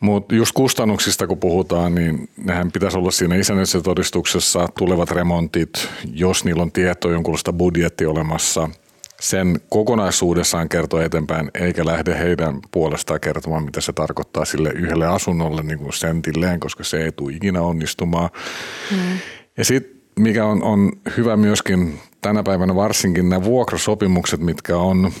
Mutta 0.00 0.34
just 0.34 0.52
kustannuksista 0.52 1.26
kun 1.26 1.38
puhutaan, 1.38 1.94
niin 1.94 2.28
nehän 2.36 2.72
pitäisi 2.72 2.98
olla 2.98 3.10
siinä 3.10 3.34
todistuksessa 3.82 4.68
tulevat 4.78 5.10
remontit, 5.10 5.88
jos 6.12 6.44
niillä 6.44 6.62
on 6.62 6.72
tieto 6.72 7.10
jonkunlaista 7.10 7.52
budjetti 7.52 8.06
olemassa– 8.06 8.68
sen 9.24 9.60
kokonaisuudessaan 9.68 10.68
kertoa 10.68 11.04
eteenpäin, 11.04 11.50
eikä 11.54 11.84
lähde 11.84 12.18
heidän 12.18 12.60
puolestaan 12.70 13.20
kertomaan, 13.20 13.64
mitä 13.64 13.80
se 13.80 13.92
tarkoittaa 13.92 14.44
sille 14.44 14.70
yhdelle 14.70 15.06
asunnolle 15.06 15.62
niin 15.62 15.78
kuin 15.78 15.92
sentilleen, 15.92 16.60
koska 16.60 16.84
se 16.84 17.04
ei 17.04 17.12
tule 17.12 17.32
ikinä 17.32 17.62
onnistumaan. 17.62 18.30
Mm. 18.90 19.18
Ja 19.56 19.64
sitten 19.64 20.00
mikä 20.18 20.44
on, 20.44 20.62
on 20.62 20.92
hyvä 21.16 21.36
myöskin 21.36 22.00
tänä 22.20 22.42
päivänä 22.42 22.74
varsinkin 22.74 23.28
nämä 23.28 23.44
vuokrasopimukset, 23.44 24.40
mitkä 24.40 24.76
on, 24.76 25.12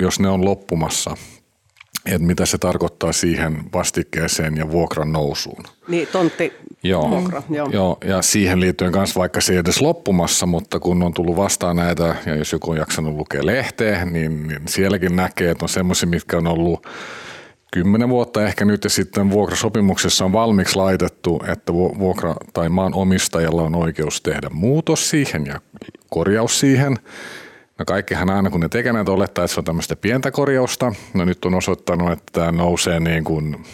jos 0.00 0.20
ne 0.20 0.28
on 0.28 0.44
loppumassa, 0.44 1.16
että 2.06 2.26
mitä 2.26 2.46
se 2.46 2.58
tarkoittaa 2.58 3.12
siihen 3.12 3.58
vastikkeeseen 3.72 4.56
ja 4.56 4.70
vuokran 4.70 5.12
nousuun. 5.12 5.62
Niin, 5.88 6.08
tontti 6.12 6.52
joo, 6.82 7.10
vuokra, 7.10 7.42
joo. 7.50 7.68
joo. 7.72 7.98
ja 8.04 8.22
siihen 8.22 8.60
liittyen 8.60 8.92
myös 8.96 9.16
vaikka 9.16 9.40
se 9.40 9.52
ei 9.52 9.58
edes 9.58 9.80
loppumassa, 9.80 10.46
mutta 10.46 10.80
kun 10.80 11.02
on 11.02 11.14
tullut 11.14 11.36
vastaan 11.36 11.76
näitä, 11.76 12.14
ja 12.26 12.34
jos 12.34 12.52
joku 12.52 12.70
on 12.70 12.76
jaksanut 12.76 13.14
lukea 13.14 13.46
lehteä, 13.46 14.04
niin, 14.04 14.48
niin 14.48 14.62
sielläkin 14.68 15.16
näkee, 15.16 15.50
että 15.50 15.64
on 15.64 15.68
semmoisia, 15.68 16.08
mitkä 16.08 16.36
on 16.36 16.46
ollut 16.46 16.86
kymmenen 17.72 18.08
vuotta 18.08 18.46
ehkä 18.46 18.64
nyt 18.64 18.84
ja 18.84 18.90
sitten 18.90 19.30
vuokrasopimuksessa 19.30 20.24
on 20.24 20.32
valmiiksi 20.32 20.76
laitettu, 20.76 21.42
että 21.48 21.72
vuokra- 21.72 22.46
tai 22.52 22.68
maan 22.68 22.94
omistajalla 22.94 23.62
on 23.62 23.74
oikeus 23.74 24.20
tehdä 24.20 24.48
muutos 24.52 25.10
siihen 25.10 25.46
ja 25.46 25.60
korjaus 26.08 26.60
siihen– 26.60 26.96
No 27.80 27.84
kaikkihan 27.84 28.30
aina 28.30 28.50
kun 28.50 28.60
ne 28.60 28.68
tekee 28.68 28.92
näitä 28.92 29.10
olettaa, 29.10 29.44
että 29.44 29.54
se 29.54 29.60
on 29.60 29.64
tämmöistä 29.64 29.96
pientä 29.96 30.30
korjausta. 30.30 30.92
No 31.14 31.24
nyt 31.24 31.44
on 31.44 31.54
osoittanut, 31.54 32.12
että 32.12 32.24
tämä 32.32 32.52
nousee 32.52 33.00
niin 33.00 33.24
kuin 33.24 33.64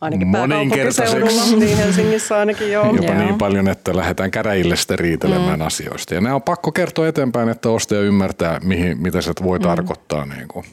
ainakin 0.00 0.28
moninkertaiseksi. 0.28 1.56
Niin 1.56 1.76
Helsingissä 1.76 2.38
ainakin 2.38 2.72
joo. 2.72 2.86
Jopa 2.86 3.04
joo. 3.04 3.14
niin 3.14 3.38
paljon, 3.38 3.68
että 3.68 3.96
lähdetään 3.96 4.30
käräjille 4.30 4.76
sitten 4.76 4.98
riitelemään 4.98 5.60
mm. 5.60 5.66
asioista. 5.66 6.14
Ja 6.14 6.20
nämä 6.20 6.34
on 6.34 6.42
pakko 6.42 6.72
kertoa 6.72 7.08
eteenpäin, 7.08 7.48
että 7.48 7.68
ostaja 7.68 8.00
ymmärtää, 8.00 8.60
mihin, 8.64 9.02
mitä 9.02 9.20
se 9.20 9.32
voi 9.42 9.58
mm. 9.58 9.62
tarkoittaa. 9.62 10.26
Niin 10.26 10.48
kuin. 10.48 10.64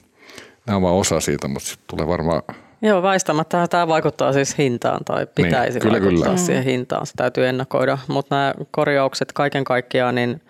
Nämä 0.66 0.76
on 0.78 0.82
vain 0.82 0.96
osa 0.96 1.20
siitä, 1.20 1.48
mutta 1.48 1.70
sitten 1.70 1.88
tulee 1.88 2.08
varmaan 2.08 2.42
Joo, 2.82 3.02
väistämättä 3.02 3.68
tämä 3.68 3.88
vaikuttaa 3.88 4.34
siis 4.34 4.58
hintaan 4.58 5.06
tai 5.06 5.28
pitäisi 5.36 5.80
niin, 5.80 5.82
kyllä, 5.82 6.02
vaikuttaa 6.02 6.26
kyllä. 6.26 6.38
siihen 6.38 6.64
hintaan. 6.64 7.06
Se 7.08 7.14
täytyy 7.16 7.48
ennakoida, 7.48 7.98
mutta 8.08 8.36
nämä 8.36 8.54
korjaukset 8.72 9.32
kaiken 9.32 9.64
kaikkiaan, 9.64 10.16
niin– 10.16 10.42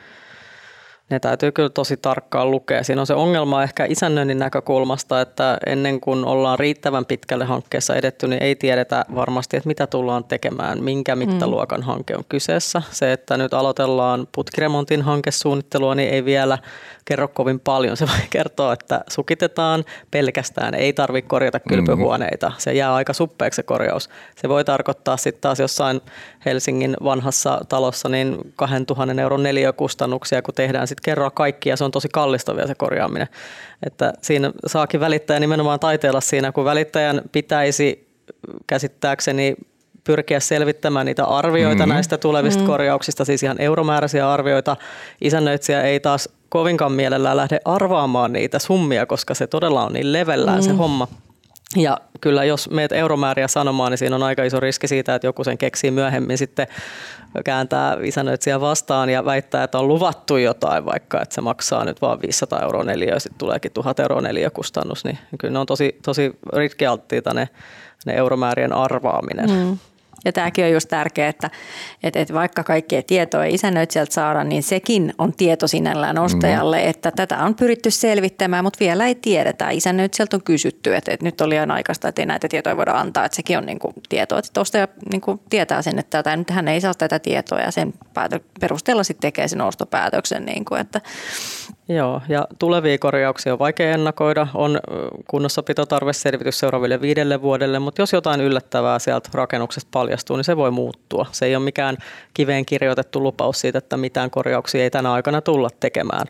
ne 1.09 1.19
täytyy 1.19 1.51
kyllä 1.51 1.69
tosi 1.69 1.97
tarkkaan 1.97 2.51
lukea. 2.51 2.83
Siinä 2.83 3.01
on 3.01 3.07
se 3.07 3.13
ongelma 3.13 3.63
ehkä 3.63 3.85
isännöinnin 3.85 4.39
näkökulmasta, 4.39 5.21
että 5.21 5.57
ennen 5.65 5.99
kuin 5.99 6.25
ollaan 6.25 6.59
riittävän 6.59 7.05
pitkälle 7.05 7.45
hankkeessa 7.45 7.95
edetty, 7.95 8.27
niin 8.27 8.43
ei 8.43 8.55
tiedetä 8.55 9.05
varmasti, 9.15 9.57
että 9.57 9.67
mitä 9.67 9.87
tullaan 9.87 10.23
tekemään, 10.23 10.83
minkä 10.83 11.15
mittaluokan 11.15 11.79
mm. 11.79 11.85
hanke 11.85 12.15
on 12.15 12.23
kyseessä. 12.29 12.81
Se, 12.91 13.13
että 13.13 13.37
nyt 13.37 13.53
aloitellaan 13.53 14.27
putkiremontin 14.35 15.01
hankesuunnittelua, 15.01 15.95
niin 15.95 16.09
ei 16.09 16.25
vielä 16.25 16.57
kerro 17.05 17.27
kovin 17.27 17.59
paljon. 17.59 17.97
Se 17.97 18.07
voi 18.07 18.27
kertoa, 18.29 18.73
että 18.73 19.03
sukitetaan 19.09 19.85
pelkästään, 20.11 20.73
ei 20.73 20.93
tarvitse 20.93 21.29
korjata 21.29 21.59
kylpyhuoneita. 21.59 22.51
Se 22.57 22.73
jää 22.73 22.95
aika 22.95 23.13
suppeeksi 23.13 23.55
se 23.55 23.63
korjaus. 23.63 24.09
Se 24.35 24.49
voi 24.49 24.65
tarkoittaa 24.65 25.17
sitten 25.17 25.41
taas 25.41 25.59
jossain 25.59 26.01
Helsingin 26.45 26.97
vanhassa 27.03 27.61
talossa 27.69 28.09
niin 28.09 28.37
2000 28.55 29.21
euron 29.21 29.43
neliökustannuksia, 29.43 30.41
kun 30.41 30.53
tehdään 30.53 30.87
sitten 30.87 31.03
kerroa 31.03 31.31
kaikki 31.31 31.69
ja 31.69 31.77
se 31.77 31.83
on 31.83 31.91
tosi 31.91 32.09
kallista 32.09 32.55
vielä 32.55 32.67
se 32.67 32.75
korjaaminen. 32.75 33.27
Että 33.85 34.13
siinä 34.21 34.51
saakin 34.65 34.99
välittäjä 34.99 35.39
nimenomaan 35.39 35.79
taiteella 35.79 36.21
siinä, 36.21 36.51
kun 36.51 36.65
välittäjän 36.65 37.21
pitäisi 37.31 38.07
käsittääkseni 38.67 39.55
pyrkiä 40.03 40.39
selvittämään 40.39 41.05
niitä 41.05 41.25
arvioita 41.25 41.75
mm-hmm. 41.75 41.93
näistä 41.93 42.17
tulevista 42.17 42.59
mm-hmm. 42.59 42.71
korjauksista, 42.71 43.25
siis 43.25 43.43
ihan 43.43 43.61
euromääräisiä 43.61 44.31
arvioita. 44.31 44.77
Isännöitsijä 45.21 45.81
ei 45.81 45.99
taas 45.99 46.29
kovinkaan 46.49 46.91
mielellään 46.91 47.37
lähde 47.37 47.59
arvaamaan 47.65 48.33
niitä 48.33 48.59
summia, 48.59 49.05
koska 49.05 49.33
se 49.33 49.47
todella 49.47 49.85
on 49.85 49.93
niin 49.93 50.13
levellään 50.13 50.59
mm. 50.59 50.63
se 50.63 50.71
homma. 50.71 51.07
Ja 51.75 51.97
kyllä 52.21 52.43
jos 52.43 52.69
meet 52.69 52.91
euromääriä 52.91 53.47
sanomaan, 53.47 53.91
niin 53.91 53.97
siinä 53.97 54.15
on 54.15 54.23
aika 54.23 54.43
iso 54.43 54.59
riski 54.59 54.87
siitä, 54.87 55.15
että 55.15 55.27
joku 55.27 55.43
sen 55.43 55.57
keksii 55.57 55.91
myöhemmin 55.91 56.37
sitten 56.37 56.67
kääntää 57.45 57.97
isännöitsijä 58.03 58.61
vastaan 58.61 59.09
ja 59.09 59.25
väittää, 59.25 59.63
että 59.63 59.79
on 59.79 59.87
luvattu 59.87 60.37
jotain, 60.37 60.85
vaikka 60.85 61.21
että 61.21 61.35
se 61.35 61.41
maksaa 61.41 61.85
nyt 61.85 62.01
vain 62.01 62.21
500 62.21 62.61
euroa 62.61 62.83
neliö 62.83 63.13
ja 63.13 63.19
sitten 63.19 63.39
tuleekin 63.39 63.71
1000 63.71 63.99
euroa 63.99 64.21
kustannus, 64.53 65.03
niin 65.03 65.19
kyllä 65.39 65.51
ne 65.51 65.59
on 65.59 65.65
tosi, 65.65 65.99
tosi 66.05 66.39
riskialttiita 66.53 67.33
ne, 67.33 67.49
ne 68.05 68.13
euromäärien 68.13 68.73
arvaaminen. 68.73 69.49
Mm. 69.49 69.77
Ja 70.25 70.31
tämäkin 70.31 70.65
on 70.65 70.71
just 70.71 70.89
tärkeää, 70.89 71.29
että, 71.29 71.49
että, 72.03 72.19
että 72.19 72.33
vaikka 72.33 72.63
kaikkea 72.63 73.01
tietoa 73.03 73.45
ei 73.45 73.53
isännöitsijältä 73.53 74.13
saada, 74.13 74.43
niin 74.43 74.63
sekin 74.63 75.13
on 75.17 75.33
tieto 75.33 75.67
sinällään 75.67 76.17
ostajalle, 76.17 76.81
mm. 76.81 76.89
että 76.89 77.11
tätä 77.11 77.37
on 77.37 77.55
pyritty 77.55 77.91
selvittämään, 77.91 78.63
mutta 78.63 78.79
vielä 78.79 79.05
ei 79.05 79.15
tiedetä. 79.15 79.69
Isännöitsijältä 79.69 80.37
on 80.37 80.43
kysytty, 80.43 80.95
että, 80.95 81.11
että 81.11 81.25
nyt 81.25 81.41
oli 81.41 81.53
liian 81.53 81.71
aikaista, 81.71 82.07
että 82.07 82.21
ei 82.21 82.25
näitä 82.25 82.47
tietoja 82.47 82.77
voida 82.77 82.91
antaa, 82.91 83.25
että 83.25 83.35
sekin 83.35 83.57
on 83.57 83.65
niin 83.65 83.79
kuin 83.79 83.93
tietoa, 84.09 84.39
että 84.39 84.61
ostaja 84.61 84.87
niin 85.11 85.21
kuin 85.21 85.39
tietää 85.49 85.81
sen, 85.81 85.99
että 85.99 86.17
tätä, 86.17 86.35
nyt 86.35 86.49
hän 86.49 86.67
ei 86.67 86.81
saa 86.81 86.93
tätä 86.93 87.19
tietoa 87.19 87.59
ja 87.59 87.71
sen 87.71 87.93
perusteella 88.59 89.03
sitten 89.03 89.21
tekee 89.21 89.47
sen 89.47 89.61
ostopäätöksen. 89.61 90.45
Niin 90.45 90.65
kuin, 90.65 90.81
että 90.81 91.01
Joo, 91.89 92.21
ja 92.29 92.47
tulevia 92.59 92.97
korjauksia 92.97 93.53
on 93.53 93.59
vaikea 93.59 93.91
ennakoida. 93.91 94.47
On 94.53 94.79
kunnossapitotarveselvitys 95.27 96.59
seuraaville 96.59 97.01
viidelle 97.01 97.41
vuodelle, 97.41 97.79
mutta 97.79 98.01
jos 98.01 98.13
jotain 98.13 98.41
yllättävää 98.41 98.99
sieltä 98.99 99.29
rakennuksesta 99.33 99.89
paljastuu, 99.91 100.35
niin 100.35 100.43
se 100.43 100.57
voi 100.57 100.71
muuttua. 100.71 101.25
Se 101.31 101.45
ei 101.45 101.55
ole 101.55 101.63
mikään 101.63 101.97
kiveen 102.33 102.65
kirjoitettu 102.65 103.23
lupaus 103.23 103.61
siitä, 103.61 103.77
että 103.77 103.97
mitään 103.97 104.31
korjauksia 104.31 104.83
ei 104.83 104.91
tänä 104.91 105.13
aikana 105.13 105.41
tulla 105.41 105.69
tekemään. 105.79 106.27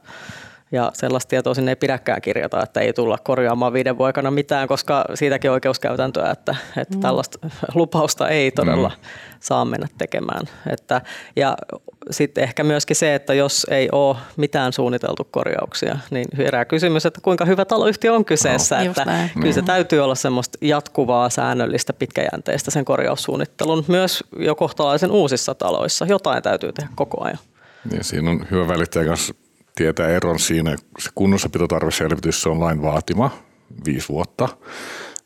Ja 0.73 0.91
sellaista 0.93 1.29
tietoa 1.29 1.53
sinne 1.53 1.71
ei 1.71 1.75
pidäkään 1.75 2.21
kirjata, 2.21 2.63
että 2.63 2.79
ei 2.79 2.93
tulla 2.93 3.17
korjaamaan 3.23 3.73
viiden 3.73 3.97
vuoden 3.97 4.07
aikana 4.07 4.31
mitään, 4.31 4.67
koska 4.67 5.05
siitäkin 5.13 5.51
oikeuskäytäntöä, 5.51 6.31
että, 6.31 6.55
että 6.77 6.95
mm. 6.95 7.01
tällaista 7.01 7.49
lupausta 7.73 8.29
ei 8.29 8.51
todella 8.51 8.89
mm. 8.89 9.09
saa 9.39 9.65
mennä 9.65 9.87
tekemään. 9.97 10.45
Että, 10.69 11.01
ja 11.35 11.57
sitten 12.11 12.43
ehkä 12.43 12.63
myöskin 12.63 12.95
se, 12.95 13.15
että 13.15 13.33
jos 13.33 13.67
ei 13.69 13.89
ole 13.91 14.17
mitään 14.37 14.73
suunniteltu 14.73 15.27
korjauksia, 15.31 15.97
niin 16.11 16.27
herää 16.37 16.65
kysymys, 16.65 17.05
että 17.05 17.21
kuinka 17.21 17.45
hyvä 17.45 17.65
taloyhtiö 17.65 18.13
on 18.13 18.25
kyseessä. 18.25 18.75
No, 18.75 18.83
että 18.83 19.05
näin. 19.05 19.29
kyllä 19.41 19.53
se 19.53 19.61
mm. 19.61 19.65
täytyy 19.65 19.99
olla 19.99 20.15
semmoista 20.15 20.57
jatkuvaa, 20.61 21.29
säännöllistä, 21.29 21.93
pitkäjänteistä 21.93 22.71
sen 22.71 22.85
korjaussuunnittelun 22.85 23.85
myös 23.87 24.23
jo 24.39 24.55
kohtalaisen 24.55 25.11
uusissa 25.11 25.55
taloissa. 25.55 26.05
Jotain 26.05 26.43
täytyy 26.43 26.73
tehdä 26.73 26.89
koko 26.95 27.23
ajan. 27.23 27.39
Ja 27.97 28.03
siinä 28.03 28.29
on 28.29 28.47
hyvä 28.51 28.67
välittäjä 28.67 29.05
kanssa 29.05 29.33
tietää 29.75 30.07
eron 30.07 30.39
siinä. 30.39 30.75
Se 30.99 31.09
kunnossapitotarveselvitys 31.15 32.41
se 32.41 32.49
on 32.49 32.59
lain 32.59 32.81
vaatima 32.81 33.31
viisi 33.85 34.09
vuotta, 34.09 34.49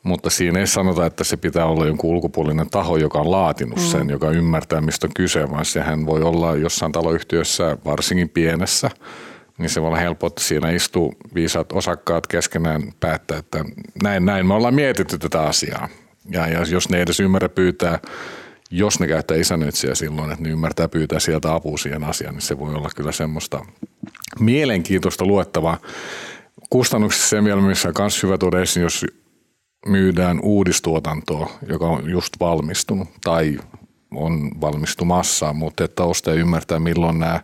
mutta 0.03 0.29
siinä 0.29 0.59
ei 0.59 0.67
sanota, 0.67 1.05
että 1.05 1.23
se 1.23 1.37
pitää 1.37 1.65
olla 1.65 1.85
jonkun 1.85 2.09
ulkopuolinen 2.09 2.69
taho, 2.69 2.97
joka 2.97 3.19
on 3.19 3.31
laatinut 3.31 3.79
sen, 3.79 4.03
mm. 4.03 4.09
joka 4.09 4.31
ymmärtää, 4.31 4.81
mistä 4.81 5.07
on 5.07 5.13
kyse, 5.13 5.51
vaan 5.51 5.65
sehän 5.65 6.05
voi 6.05 6.21
olla 6.21 6.55
jossain 6.55 6.91
taloyhtiössä, 6.91 7.77
varsinkin 7.85 8.29
pienessä, 8.29 8.89
niin 9.57 9.69
se 9.69 9.81
voi 9.81 9.87
olla 9.87 9.97
helppo, 9.97 10.27
että 10.27 10.41
siinä 10.41 10.71
istuu 10.71 11.13
viisaat 11.35 11.71
osakkaat 11.71 12.27
keskenään 12.27 12.81
päättää, 12.99 13.37
että 13.37 13.65
näin, 14.03 14.25
näin 14.25 14.45
me 14.45 14.53
ollaan 14.53 14.75
mietitty 14.75 15.17
tätä 15.17 15.41
asiaa. 15.41 15.89
Ja, 16.29 16.47
jos 16.71 16.89
ne 16.89 16.97
ei 16.97 17.03
edes 17.03 17.19
ymmärrä 17.19 17.49
pyytää 17.49 17.99
jos 18.71 18.99
ne 18.99 19.07
käyttää 19.07 19.37
isännöitsijä 19.37 19.95
silloin, 19.95 20.31
että 20.31 20.43
ne 20.43 20.49
ymmärtää 20.49 20.87
pyytää 20.87 21.19
sieltä 21.19 21.53
apua 21.53 21.77
siihen 21.77 22.03
asiaan, 22.03 22.35
niin 22.35 22.41
se 22.41 22.59
voi 22.59 22.75
olla 22.75 22.89
kyllä 22.95 23.11
semmoista 23.11 23.65
mielenkiintoista 24.39 25.25
luettavaa. 25.25 25.77
Kustannuksissa 26.69 27.27
se 27.27 27.43
vielä, 27.43 27.61
missä 27.61 27.87
on 27.89 27.93
myös 27.99 28.23
hyvä 28.23 28.37
tuoda 28.37 28.61
esiin, 28.61 28.83
jos 28.83 29.05
myydään 29.85 30.39
uudistuotantoa, 30.43 31.51
joka 31.69 31.85
on 31.85 32.09
just 32.09 32.33
valmistunut 32.39 33.09
tai 33.23 33.57
on 34.11 34.51
valmistumassa, 34.61 35.53
mutta 35.53 35.83
että 35.83 36.03
ostaja 36.03 36.35
ymmärtää, 36.35 36.79
milloin 36.79 37.19
nämä 37.19 37.39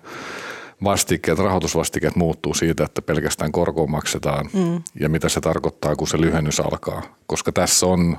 vastikkeet, 0.84 1.40
rahoitusvastikkeet 1.40 2.16
muuttuu 2.16 2.54
siitä, 2.54 2.84
että 2.84 3.02
pelkästään 3.02 3.52
korkoa 3.52 3.88
maksetaan 3.88 4.50
mm. 4.54 4.84
ja 5.00 5.10
mitä 5.10 5.30
se 5.30 5.42
tarkoittaa, 5.42 5.96
kun 5.96 6.08
se 6.08 6.22
lyhennys 6.22 6.60
alkaa. 6.60 7.02
Koska 7.28 7.52
tässä 7.52 7.86
on 7.86 8.18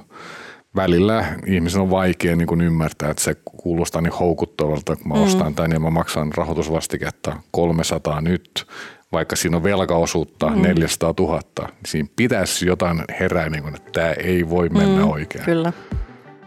välillä 0.76 1.24
ihmisen 1.46 1.80
on 1.80 1.90
vaikea 1.90 2.36
niin 2.36 2.46
kuin 2.46 2.60
ymmärtää, 2.60 3.10
että 3.10 3.22
se 3.22 3.36
kuulostaa 3.56 4.02
niin 4.02 4.12
houkuttavalta, 4.12 4.96
kun 4.96 5.08
mä 5.08 5.14
mm. 5.14 5.22
ostan 5.22 5.54
tämän 5.54 5.72
ja 5.72 5.80
mä 5.80 5.90
maksan 5.90 6.32
rahoitusvastiketta 6.36 7.36
300 7.50 8.20
nyt, 8.20 8.66
vaikka 9.12 9.36
siinä 9.36 9.56
on 9.56 9.62
velkaosuutta 9.62 10.50
mm. 10.50 10.62
400 10.62 11.14
000, 11.18 11.40
niin 11.58 11.68
siinä 11.86 12.08
pitäisi 12.16 12.66
jotain 12.66 13.04
herää, 13.20 13.50
niin 13.50 13.62
kuin, 13.62 13.76
että 13.76 13.92
tämä 13.92 14.12
ei 14.12 14.50
voi 14.50 14.68
mennä 14.68 15.04
mm, 15.04 15.10
oikein. 15.10 15.44
Kyllä. 15.44 15.72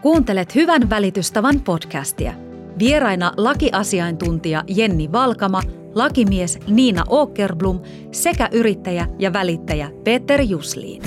Kuuntelet 0.02 0.54
Hyvän 0.54 0.90
välitystavan 0.90 1.60
podcastia. 1.60 2.32
Vieraina 2.78 3.32
lakiasiaintuntija 3.36 4.64
Jenni 4.66 5.12
Valkama, 5.12 5.62
lakimies 5.94 6.58
Niina 6.68 7.04
Åkerblom 7.10 7.80
sekä 8.12 8.48
yrittäjä 8.52 9.06
ja 9.18 9.32
välittäjä 9.32 9.90
Peter 10.04 10.40
Jusliin. 10.40 11.02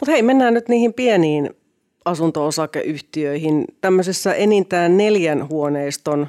Mutta 0.00 0.12
hei, 0.12 0.22
mennään 0.22 0.54
nyt 0.54 0.68
niihin 0.68 0.94
pieniin 0.94 1.50
asunto-osakeyhtiöihin. 2.04 3.64
Tämmöisessä 3.80 4.34
enintään 4.34 4.96
neljän 4.96 5.48
huoneiston 5.48 6.26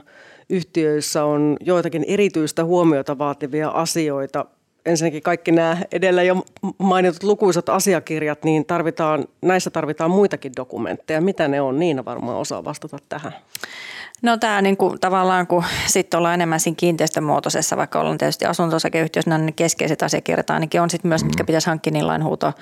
yhtiöissä 0.50 1.24
on 1.24 1.58
joitakin 1.60 2.06
erityistä 2.08 2.66
huomiota 2.66 3.18
vaativia 3.18 3.70
asioita. 3.70 4.46
Ensinnäkin 4.86 5.22
kaikki 5.24 5.52
nämä 5.52 5.78
edellä 5.92 6.24
jo 6.24 6.44
mainitut 6.78 7.24
lukuisat 7.24 7.70
asiakirjat, 7.70 8.44
niin 8.44 8.66
tarvitaan, 8.66 9.26
näissä 9.42 9.70
tarvitaan 9.70 10.12
muitakin 10.12 10.52
dokumentteja. 10.56 11.22
Mitä 11.22 11.48
ne 11.48 11.62
on? 11.62 11.80
Niina 11.80 12.06
varmaan 12.06 12.38
osaa 12.38 12.64
vastata 12.64 12.98
tähän. 13.10 13.34
No 14.22 14.38
tämä 14.38 14.62
kuin, 14.78 15.00
tavallaan, 15.00 15.48
kun 15.48 15.64
sitten 15.88 16.18
ollaan 16.18 16.34
enemmän 16.34 16.60
siinä 16.60 16.76
kiinteistömuotoisessa, 16.76 17.78
vaikka 17.78 18.00
ollaan 18.00 18.18
tietysti 18.18 18.46
asunto-osakeyhtiössä, 18.46 19.38
niin 19.38 19.54
keskeiset 19.54 20.04
asiakirjat 20.04 20.50
ainakin 20.50 20.82
on 20.82 20.90
sitten 20.90 21.10
myös, 21.10 21.24
mitkä 21.24 21.44
pitäisi 21.44 21.68
hankkia 21.68 21.94
niin 21.94 22.08
lainhuuto 22.08 22.54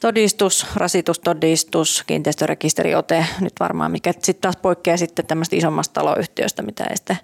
todistus, 0.00 0.66
rasitustodistus, 0.76 2.04
kiinteistörekisteriote, 2.06 3.26
nyt 3.40 3.52
varmaan, 3.60 3.90
mikä 3.90 4.12
sitten 4.12 4.42
taas 4.42 4.56
poikkeaa 4.56 4.96
sitten 4.96 5.26
tämmöistä 5.26 5.56
isommasta 5.56 6.00
taloyhtiöstä, 6.00 6.62
mitä 6.62 6.84
ei 6.84 6.96
sitten, 6.96 7.18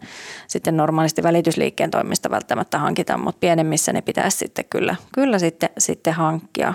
sitten 0.47 0.77
normaalisti 0.77 1.23
välitysliikkeen 1.23 1.91
toimista 1.91 2.31
välttämättä 2.31 2.79
hankita, 2.79 3.19
mutta 3.19 3.39
pienemmissä 3.41 3.93
ne 3.93 4.03
pitäisi 4.03 4.39
sitten 4.39 4.65
kyllä, 4.71 4.97
kyllä 5.15 5.39
sitten, 5.39 5.69
sitten 5.79 6.15
hankkia 6.15 6.75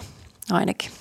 ainakin. 0.51 0.91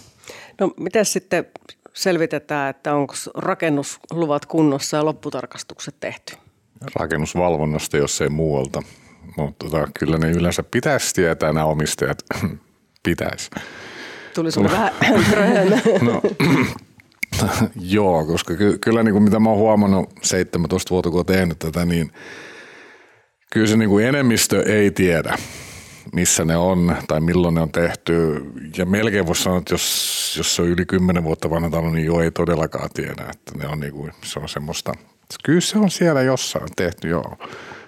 No 0.61 0.71
miten 0.81 1.05
sitten 1.05 1.47
selvitetään, 1.95 2.71
että 2.71 2.95
onko 2.95 3.15
rakennusluvat 3.35 4.47
kunnossa 4.47 4.97
ja 4.97 5.05
lopputarkastukset 5.05 5.95
tehty? 6.01 6.37
Rakennusvalvonnasta, 6.95 7.97
jos 7.97 8.21
ei 8.21 8.29
muualta. 8.29 8.83
Mutta 9.37 9.67
tota, 9.67 9.89
kyllä 9.99 10.19
ne 10.19 10.31
yleensä 10.31 10.63
pitäisi 10.63 11.15
tietää 11.15 11.53
nämä 11.53 11.67
omistajat. 11.67 12.19
pitäisi. 13.03 13.51
Tuli 14.35 14.53
sinulle 14.53 14.73
vähän 14.73 14.93
no, 16.03 16.23
Joo, 17.95 18.27
koska 18.27 18.55
ky- 18.55 18.79
kyllä 18.79 19.03
niin 19.03 19.13
kuin 19.13 19.23
mitä 19.23 19.41
mä 19.41 19.49
oon 19.49 19.59
huomannut 19.59 20.11
17 20.23 20.91
vuotta, 20.91 21.11
kun 21.11 21.19
oon 21.19 21.27
tehnyt 21.27 21.59
tätä, 21.59 21.85
niin 21.85 22.13
kyllä 23.53 23.67
se 23.67 23.77
niin 23.77 23.89
kuin 23.89 24.07
enemmistö 24.07 24.63
ei 24.63 24.91
tiedä 24.91 25.39
missä 26.15 26.45
ne 26.45 26.57
on 26.57 26.97
tai 27.09 27.21
milloin 27.21 27.55
ne 27.55 27.61
on 27.61 27.73
tehty. 27.73 28.45
Ja 28.77 28.87
melkein 28.87 29.27
voisi 29.27 29.43
sanoa, 29.43 29.59
että 29.59 29.75
jos, 29.75 30.35
jos 30.39 30.57
se 30.57 30.63
on 30.63 30.69
yli 30.69 30.87
10 30.87 31.25
vuotta 31.25 31.51
vanha 31.51 31.71
talo, 31.71 31.91
niin 31.91 32.07
jo 32.07 32.21
ei 32.21 32.31
todellakaan 32.31 32.91
tiedä, 32.95 33.27
että 33.31 33.59
ne 33.59 33.69
on 33.69 33.81
niinku, 33.81 34.09
se 34.25 34.39
on 34.39 34.49
semmoista. 34.49 34.93
Kyllä 35.45 35.61
se 35.61 35.79
on 35.79 35.91
siellä 35.91 36.23
jossain 36.23 36.69
tehty, 36.77 37.09
joo. 37.09 37.37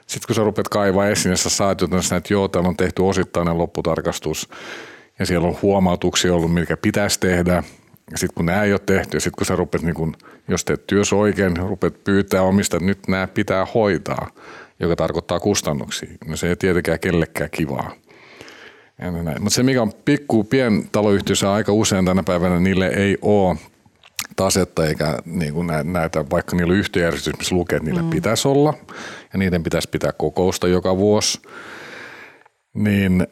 Sitten 0.07 0.27
kun 0.27 0.37
sä 0.37 0.43
rupeat 0.43 0.69
kaivaa 0.69 1.09
esiin, 1.09 1.31
niin 1.31 1.39
sä 1.39 1.51
saat 1.51 1.81
jotain 1.81 2.03
että 2.17 2.35
joo, 2.35 2.49
täällä 2.49 2.69
on 2.69 2.77
tehty 2.77 3.03
osittainen 3.03 3.59
lopputarkastus 3.59 4.49
ja 5.19 5.27
siellä 5.27 5.49
on 5.49 5.59
huomautuksia 5.63 6.35
ollut, 6.35 6.55
mitkä 6.55 6.77
pitäisi 6.77 7.21
tehdä. 7.21 7.63
Ja 8.11 8.19
sitten 8.19 8.35
kun 8.35 8.47
nämä 8.47 8.63
ei 8.63 8.73
ole 8.73 8.81
tehty 8.87 9.17
ja 9.17 9.21
sitten 9.21 9.37
kun 9.39 9.47
sä 9.47 9.57
rupeat, 9.57 9.83
niin 9.83 9.95
kun, 9.95 10.17
jos 10.49 10.65
teet 10.65 10.87
työs 10.87 11.13
oikein, 11.13 11.57
rupeat 11.57 12.05
pyytää 12.05 12.43
omista, 12.43 12.77
että 12.77 12.87
nyt 12.87 13.09
nämä 13.09 13.27
pitää 13.27 13.67
hoitaa, 13.75 14.29
joka 14.81 14.97
tarkoittaa 14.97 15.41
kustannuksia. 15.41 16.09
No 16.27 16.37
se 16.37 16.49
ei 16.49 16.57
tietenkään 16.57 17.01
kellekään 17.01 17.51
kivaa. 17.51 17.93
Mutta 19.41 19.55
se, 19.55 19.63
mikä 19.63 19.83
on 19.83 19.93
pikku 20.05 20.45
pientaloyhtiössä 20.45 21.53
aika 21.53 21.73
usein 21.73 22.05
tänä 22.05 22.23
päivänä, 22.23 22.61
niille 22.61 22.87
ei 22.87 23.19
ole 23.23 23.57
tasetta 24.37 24.87
eikä 24.87 25.19
niin 25.25 25.55
kuin 25.55 25.71
näitä, 25.85 26.25
vaikka 26.31 26.57
niillä 26.57 26.73
on 26.73 26.79
yhtiöjärjestys, 26.79 27.39
missä 27.39 27.55
lukee, 27.55 27.77
että 27.77 27.89
niillä 27.89 28.03
mm. 28.03 28.11
pitäisi 28.11 28.49
olla 28.49 28.75
ja 29.33 29.39
niiden 29.39 29.63
pitäisi 29.63 29.89
pitää 29.89 30.13
kokousta 30.13 30.69
joka 30.69 30.97
vuosi. 30.97 31.41
Niin 32.75 33.27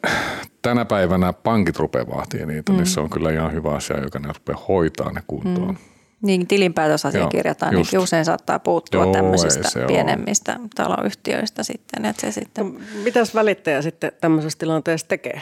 tänä 0.61 0.85
päivänä 0.85 1.33
pankit 1.33 1.77
rupeaa 1.77 2.07
vaatia 2.07 2.45
niitä, 2.45 2.71
mm. 2.71 2.77
niin 2.77 2.87
se 2.87 2.99
on 2.99 3.09
kyllä 3.09 3.31
ihan 3.31 3.53
hyvä 3.53 3.71
asia, 3.71 4.03
joka 4.03 4.19
ne 4.19 4.27
rupeaa 4.27 4.65
hoitaa 4.67 5.11
ne 5.11 5.21
kuntoon. 5.27 5.75
Mm. 5.75 5.94
Niin, 6.25 6.47
tilinpäätösasiakirjat 6.47 7.63
ainakin 7.63 7.99
usein 7.99 8.25
saattaa 8.25 8.59
puuttua 8.59 9.03
Joo, 9.03 9.13
tämmöisistä 9.13 9.69
pienemmistä 9.87 10.55
ole. 10.59 10.67
taloyhtiöistä 10.75 11.63
sitten. 11.63 12.05
Että 12.05 12.21
se 12.21 12.31
sitten... 12.31 12.65
No, 12.65 12.79
mitäs 13.03 13.35
välittäjä 13.35 13.81
sitten 13.81 14.11
tämmöisessä 14.21 14.59
tilanteessa 14.59 15.07
tekee? 15.07 15.41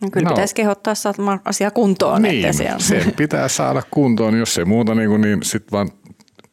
No 0.00 0.08
kyllä 0.12 0.28
no. 0.28 0.34
pitäisi 0.34 0.54
kehottaa 0.54 0.94
saamaan 0.94 1.40
asia 1.44 1.70
kuntoon. 1.70 2.22
Niin, 2.22 2.44
että 2.44 2.56
siellä... 2.56 2.78
se 2.78 3.04
pitää 3.16 3.48
saada 3.48 3.82
kuntoon. 3.90 4.38
Jos 4.38 4.58
ei 4.58 4.64
muuta, 4.64 4.94
niin, 4.94 5.08
kuin, 5.08 5.20
niin 5.20 5.42
sitten 5.42 5.72
vaan 5.72 5.90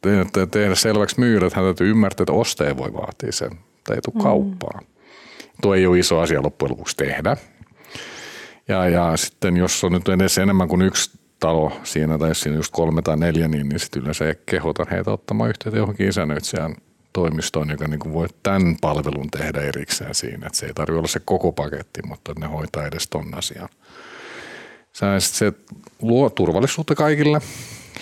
tehdä, 0.02 0.26
tehdä 0.52 0.76
selväksi 0.76 1.20
myydä, 1.20 1.46
että 1.46 1.60
hän 1.60 1.66
täytyy 1.66 1.90
ymmärtää, 1.90 2.24
että 2.24 2.34
ostaja 2.34 2.78
voi 2.78 2.94
vaatia 2.94 3.32
sen. 3.32 3.50
Tai 3.84 3.96
ei 3.96 4.02
tule 4.02 4.16
mm. 4.16 4.22
kauppaan. 4.22 4.86
Tuo 5.62 5.76
ei 5.76 5.88
ole 5.88 6.00
iso 6.00 6.20
asia 6.20 6.44
loppujen 6.44 6.72
lopuksi 6.72 6.98
tehdä. 6.98 7.38
Ja, 8.68 8.90
ja 8.90 9.18
sitten 9.18 9.58
jos 9.58 9.84
on 9.84 9.92
nyt 9.92 10.10
edes 10.10 10.38
enemmän 10.38 10.68
kuin 10.68 10.82
yksi 10.82 11.20
talo 11.40 11.72
siinä, 11.84 12.18
tai 12.18 12.30
jos 12.30 12.42
siinä 12.42 12.58
just 12.58 12.74
kolme 12.74 13.02
tai 13.02 13.18
neljä, 13.18 13.48
niin, 13.48 13.70
niin 13.70 13.80
sitten 13.80 14.02
yleensä 14.02 14.36
kehotan 14.46 14.88
heitä 14.92 15.12
ottamaan 15.12 15.50
yhteyttä 15.50 15.80
johonkin 15.80 16.08
isännöitsijän 16.08 16.76
toimistoon, 17.14 17.70
joka 17.70 17.88
niin 17.88 18.00
kuin 18.00 18.14
voi 18.14 18.28
tämän 18.44 18.76
palvelun 18.82 19.32
tehdä 19.32 19.62
erikseen 19.62 20.16
siinä. 20.16 20.48
Että 20.48 20.60
se 20.60 20.66
ei 20.66 20.74
tarvitse 20.74 20.98
olla 20.98 21.08
se 21.08 21.20
koko 21.26 21.52
paketti, 21.52 22.02
mutta 22.08 22.34
ne 22.40 22.48
hoitaa 22.48 22.88
edes 22.88 23.08
ton 23.08 23.38
asian. 23.38 23.70
Se 25.20 25.54
luo 26.02 26.30
turvallisuutta 26.30 26.96
kaikille, 26.96 27.42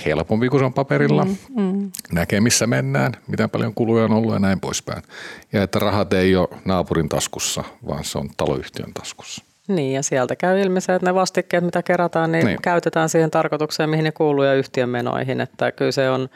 helpompi 0.05 0.49
kuin 0.49 0.61
se 0.61 0.65
on 0.65 0.73
paperilla, 0.73 1.25
mm, 1.25 1.37
mm. 1.55 1.91
näkee 2.11 2.41
missä 2.41 2.67
mennään, 2.67 3.13
miten 3.27 3.49
paljon 3.49 3.73
kuluja 3.73 4.05
on 4.05 4.13
ollut 4.13 4.33
ja 4.33 4.39
näin 4.39 4.59
poispäin. 4.59 5.03
Ja 5.53 5.63
että 5.63 5.79
rahat 5.79 6.13
ei 6.13 6.35
ole 6.35 6.47
naapurin 6.65 7.09
taskussa, 7.09 7.63
vaan 7.87 8.03
se 8.03 8.17
on 8.17 8.29
taloyhtiön 8.37 8.93
taskussa. 8.93 9.43
Niin 9.67 9.93
ja 9.93 10.03
sieltä 10.03 10.35
käy 10.35 10.61
ilmi 10.61 10.81
se, 10.81 10.95
että 10.95 11.09
ne 11.09 11.15
vastikkeet 11.15 11.63
mitä 11.63 11.83
kerätään, 11.83 12.31
niin, 12.31 12.45
niin. 12.45 12.61
käytetään 12.61 13.09
siihen 13.09 13.31
tarkoitukseen, 13.31 13.89
mihin 13.89 14.03
ne 14.03 14.11
kuuluu 14.11 14.43
ja 14.43 14.53
yhtiön 14.53 14.89
menoihin. 14.89 15.41
Että 15.41 15.71
kyllä 15.71 15.91
se 15.91 16.09
on 16.09 16.29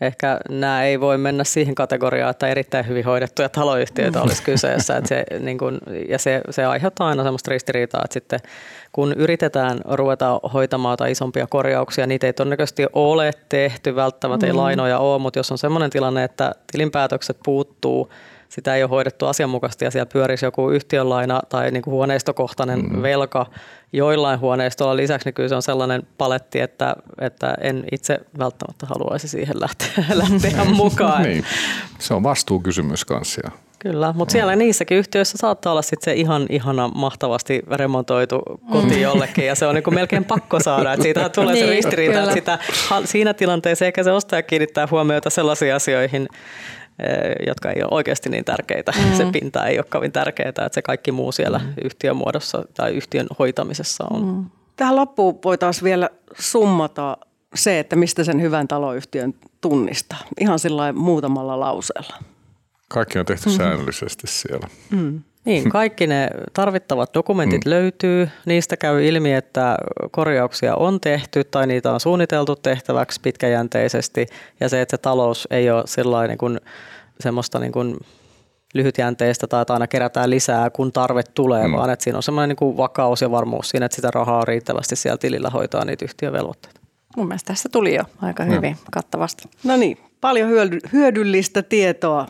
ehkä 0.00 0.40
nämä 0.48 0.84
ei 0.84 1.00
voi 1.00 1.18
mennä 1.18 1.44
siihen 1.44 1.74
kategoriaan, 1.74 2.30
että 2.30 2.48
erittäin 2.48 2.88
hyvin 2.88 3.04
hoidettuja 3.04 3.48
taloyhtiöitä 3.48 4.22
olisi 4.22 4.42
kyseessä. 4.42 4.96
Että 4.96 5.08
se, 5.08 5.24
niin 5.44 5.58
kun, 5.58 5.78
ja 6.08 6.18
se, 6.18 6.40
se 6.50 6.64
aiheuttaa 6.64 7.08
aina 7.08 7.22
sellaista 7.22 7.50
ristiriitaa, 7.50 8.02
että 8.04 8.14
sitten 8.14 8.40
kun 8.92 9.12
yritetään 9.12 9.80
ruveta 9.84 10.40
hoitamaan 10.54 10.92
jotain 10.92 11.12
isompia 11.12 11.46
korjauksia, 11.46 12.06
niitä 12.06 12.26
ei 12.26 12.32
todennäköisesti 12.32 12.86
ole 12.92 13.32
tehty, 13.48 13.96
välttämättä 13.96 14.46
ei 14.46 14.52
mm. 14.52 14.58
lainoja 14.58 14.98
ole, 14.98 15.18
mutta 15.18 15.38
jos 15.38 15.52
on 15.52 15.58
sellainen 15.58 15.90
tilanne, 15.90 16.24
että 16.24 16.52
tilinpäätökset 16.72 17.36
puuttuu, 17.44 18.10
sitä 18.50 18.74
ei 18.74 18.82
ole 18.82 18.90
hoidettu 18.90 19.26
asianmukaisesti 19.26 19.84
ja 19.84 19.90
siellä 19.90 20.10
pyörisi 20.12 20.44
joku 20.44 20.70
yhtiönlaina 20.70 21.40
tai 21.48 21.70
niin 21.70 21.82
kuin 21.82 21.92
huoneistokohtainen 21.92 22.80
mm. 22.80 23.02
velka 23.02 23.46
joillain 23.92 24.40
huoneistoilla 24.40 24.96
lisäksi, 24.96 25.28
niin 25.28 25.34
kyllä 25.34 25.48
se 25.48 25.54
on 25.54 25.62
sellainen 25.62 26.02
paletti, 26.18 26.60
että, 26.60 26.96
että 27.20 27.54
en 27.60 27.84
itse 27.92 28.20
välttämättä 28.38 28.86
haluaisi 28.86 29.28
siihen 29.28 29.60
lähteä, 29.60 30.04
lähteä 30.22 30.64
mukaan. 30.64 31.22
niin. 31.22 31.44
Se 31.98 32.14
on 32.14 32.22
vastuukysymys 32.22 33.04
kanssa. 33.04 33.50
Kyllä, 33.78 34.12
mutta 34.12 34.32
siellä 34.32 34.56
niissäkin 34.56 34.98
yhtiöissä 34.98 35.38
saattaa 35.38 35.72
olla 35.72 35.82
sit 35.82 36.02
se 36.02 36.12
ihan 36.12 36.46
ihana, 36.48 36.88
mahtavasti 36.88 37.62
remontoitu 37.70 38.42
koti 38.72 38.94
mm. 38.94 39.00
jollekin 39.00 39.46
ja 39.46 39.54
se 39.54 39.66
on 39.66 39.74
niinku 39.74 39.90
melkein 39.90 40.24
pakko 40.24 40.60
saada. 40.60 40.92
Että 40.92 41.02
siitä 41.02 41.28
tulee 41.34 41.54
niin, 41.54 41.66
se 41.66 41.70
ristiriita, 41.70 42.22
että 42.22 42.34
sitä, 42.34 42.58
siinä 43.04 43.34
tilanteessa 43.34 43.84
eikä 43.84 44.02
se 44.02 44.12
ostaja 44.12 44.42
kiinnittää 44.42 44.88
huomiota 44.90 45.30
sellaisiin 45.30 45.74
asioihin, 45.74 46.28
jotka 47.46 47.70
ei 47.70 47.82
ole 47.82 47.88
oikeasti 47.90 48.28
niin 48.28 48.44
tärkeitä. 48.44 48.92
Mm. 48.92 49.16
Se 49.16 49.26
pinta 49.32 49.66
ei 49.66 49.78
ole 49.78 49.86
kovin 49.90 50.12
tärkeää, 50.12 50.48
että 50.48 50.68
se 50.72 50.82
kaikki 50.82 51.12
muu 51.12 51.32
siellä 51.32 51.58
mm. 51.58 51.72
yhtiön 51.84 52.16
muodossa 52.16 52.64
tai 52.74 52.92
yhtiön 52.92 53.26
hoitamisessa 53.38 54.04
on. 54.10 54.24
Mm. 54.24 54.44
Tähän 54.76 54.96
loppuun 54.96 55.38
voitaisiin 55.44 55.84
vielä 55.84 56.10
summata 56.38 57.16
se, 57.54 57.78
että 57.78 57.96
mistä 57.96 58.24
sen 58.24 58.42
hyvän 58.42 58.68
taloyhtiön 58.68 59.34
tunnistaa. 59.60 60.18
Ihan 60.40 60.58
sillä 60.58 60.92
muutamalla 60.92 61.60
lauseella. 61.60 62.16
Kaikki 62.88 63.18
on 63.18 63.26
tehty 63.26 63.48
mm. 63.48 63.56
säännöllisesti 63.56 64.26
siellä. 64.26 64.68
Mm. 64.90 65.22
Niin, 65.44 65.70
kaikki 65.78 66.06
ne 66.06 66.28
tarvittavat 66.52 67.14
dokumentit 67.14 67.64
mm. 67.64 67.70
löytyy. 67.70 68.28
Niistä 68.46 68.76
käy 68.76 69.06
ilmi, 69.06 69.32
että 69.32 69.76
korjauksia 70.10 70.74
on 70.74 71.00
tehty 71.00 71.44
tai 71.44 71.66
niitä 71.66 71.92
on 71.92 72.00
suunniteltu 72.00 72.56
tehtäväksi 72.56 73.20
pitkäjänteisesti. 73.20 74.26
Ja 74.60 74.68
se, 74.68 74.80
että 74.80 74.96
se 74.96 75.00
talous 75.02 75.48
ei 75.50 75.70
ole 75.70 75.82
sellainen 75.86 76.38
kuin 76.38 76.60
semmoista 77.20 77.58
niin 77.58 77.72
kuin 77.72 77.96
lyhytjänteistä 78.74 79.46
tai 79.46 79.62
että 79.62 79.72
aina 79.72 79.86
kerätään 79.86 80.30
lisää, 80.30 80.70
kun 80.70 80.92
tarve 80.92 81.22
tulee, 81.22 81.68
mm. 81.68 81.72
vaan 81.72 81.90
että 81.90 82.02
siinä 82.02 82.16
on 82.16 82.22
semmoinen 82.22 82.48
niin 82.48 82.56
kuin 82.56 82.76
vakaus 82.76 83.22
ja 83.22 83.30
varmuus 83.30 83.70
siinä, 83.70 83.86
että 83.86 83.96
sitä 83.96 84.10
rahaa 84.10 84.38
on 84.38 84.48
riittävästi 84.48 84.96
siellä 84.96 85.18
tilillä 85.18 85.50
hoitaa 85.50 85.84
niitä 85.84 86.04
yhtiövelvoitteita. 86.04 86.80
Mun 87.16 87.28
mielestä 87.28 87.46
tässä 87.46 87.68
tuli 87.72 87.94
jo 87.94 88.02
aika 88.22 88.44
hyvin 88.44 88.72
no. 88.72 88.78
kattavasti. 88.92 89.48
No 89.64 89.76
niin, 89.76 89.98
paljon 90.20 90.50
hyödyllistä 90.92 91.62
tietoa 91.62 92.26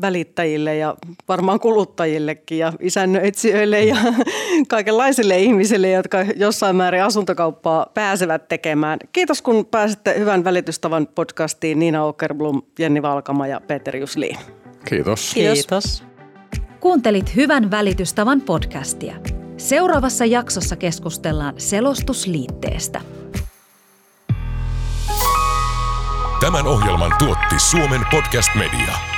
välittäjille 0.00 0.76
ja 0.76 0.94
varmaan 1.28 1.60
kuluttajillekin 1.60 2.58
ja 2.58 2.72
isännöitsijöille 2.80 3.80
ja 3.80 3.96
kaikenlaisille 4.68 5.38
ihmisille, 5.38 5.90
jotka 5.90 6.18
jossain 6.36 6.76
määrin 6.76 7.02
asuntokauppaa 7.02 7.86
pääsevät 7.94 8.48
tekemään. 8.48 8.98
Kiitos 9.12 9.42
kun 9.42 9.66
pääsitte 9.66 10.14
Hyvän 10.18 10.44
välitystavan 10.44 11.06
podcastiin 11.14 11.78
Niina 11.78 12.08
Åkerblom, 12.08 12.62
Jenni 12.78 13.02
Valkama 13.02 13.46
ja 13.46 13.60
Peter 13.60 13.96
Jusliin. 13.96 14.38
Kiitos. 14.84 15.34
Kiitos. 15.34 15.58
Kiitos. 15.58 16.04
Kuuntelit 16.80 17.36
Hyvän 17.36 17.70
välitystavan 17.70 18.40
podcastia. 18.40 19.14
Seuraavassa 19.56 20.24
jaksossa 20.24 20.76
keskustellaan 20.76 21.54
selostusliitteestä. 21.56 23.00
Tämän 26.40 26.66
ohjelman 26.66 27.12
tuotti 27.18 27.54
Suomen 27.58 28.00
Podcast 28.10 28.54
Media. 28.54 29.17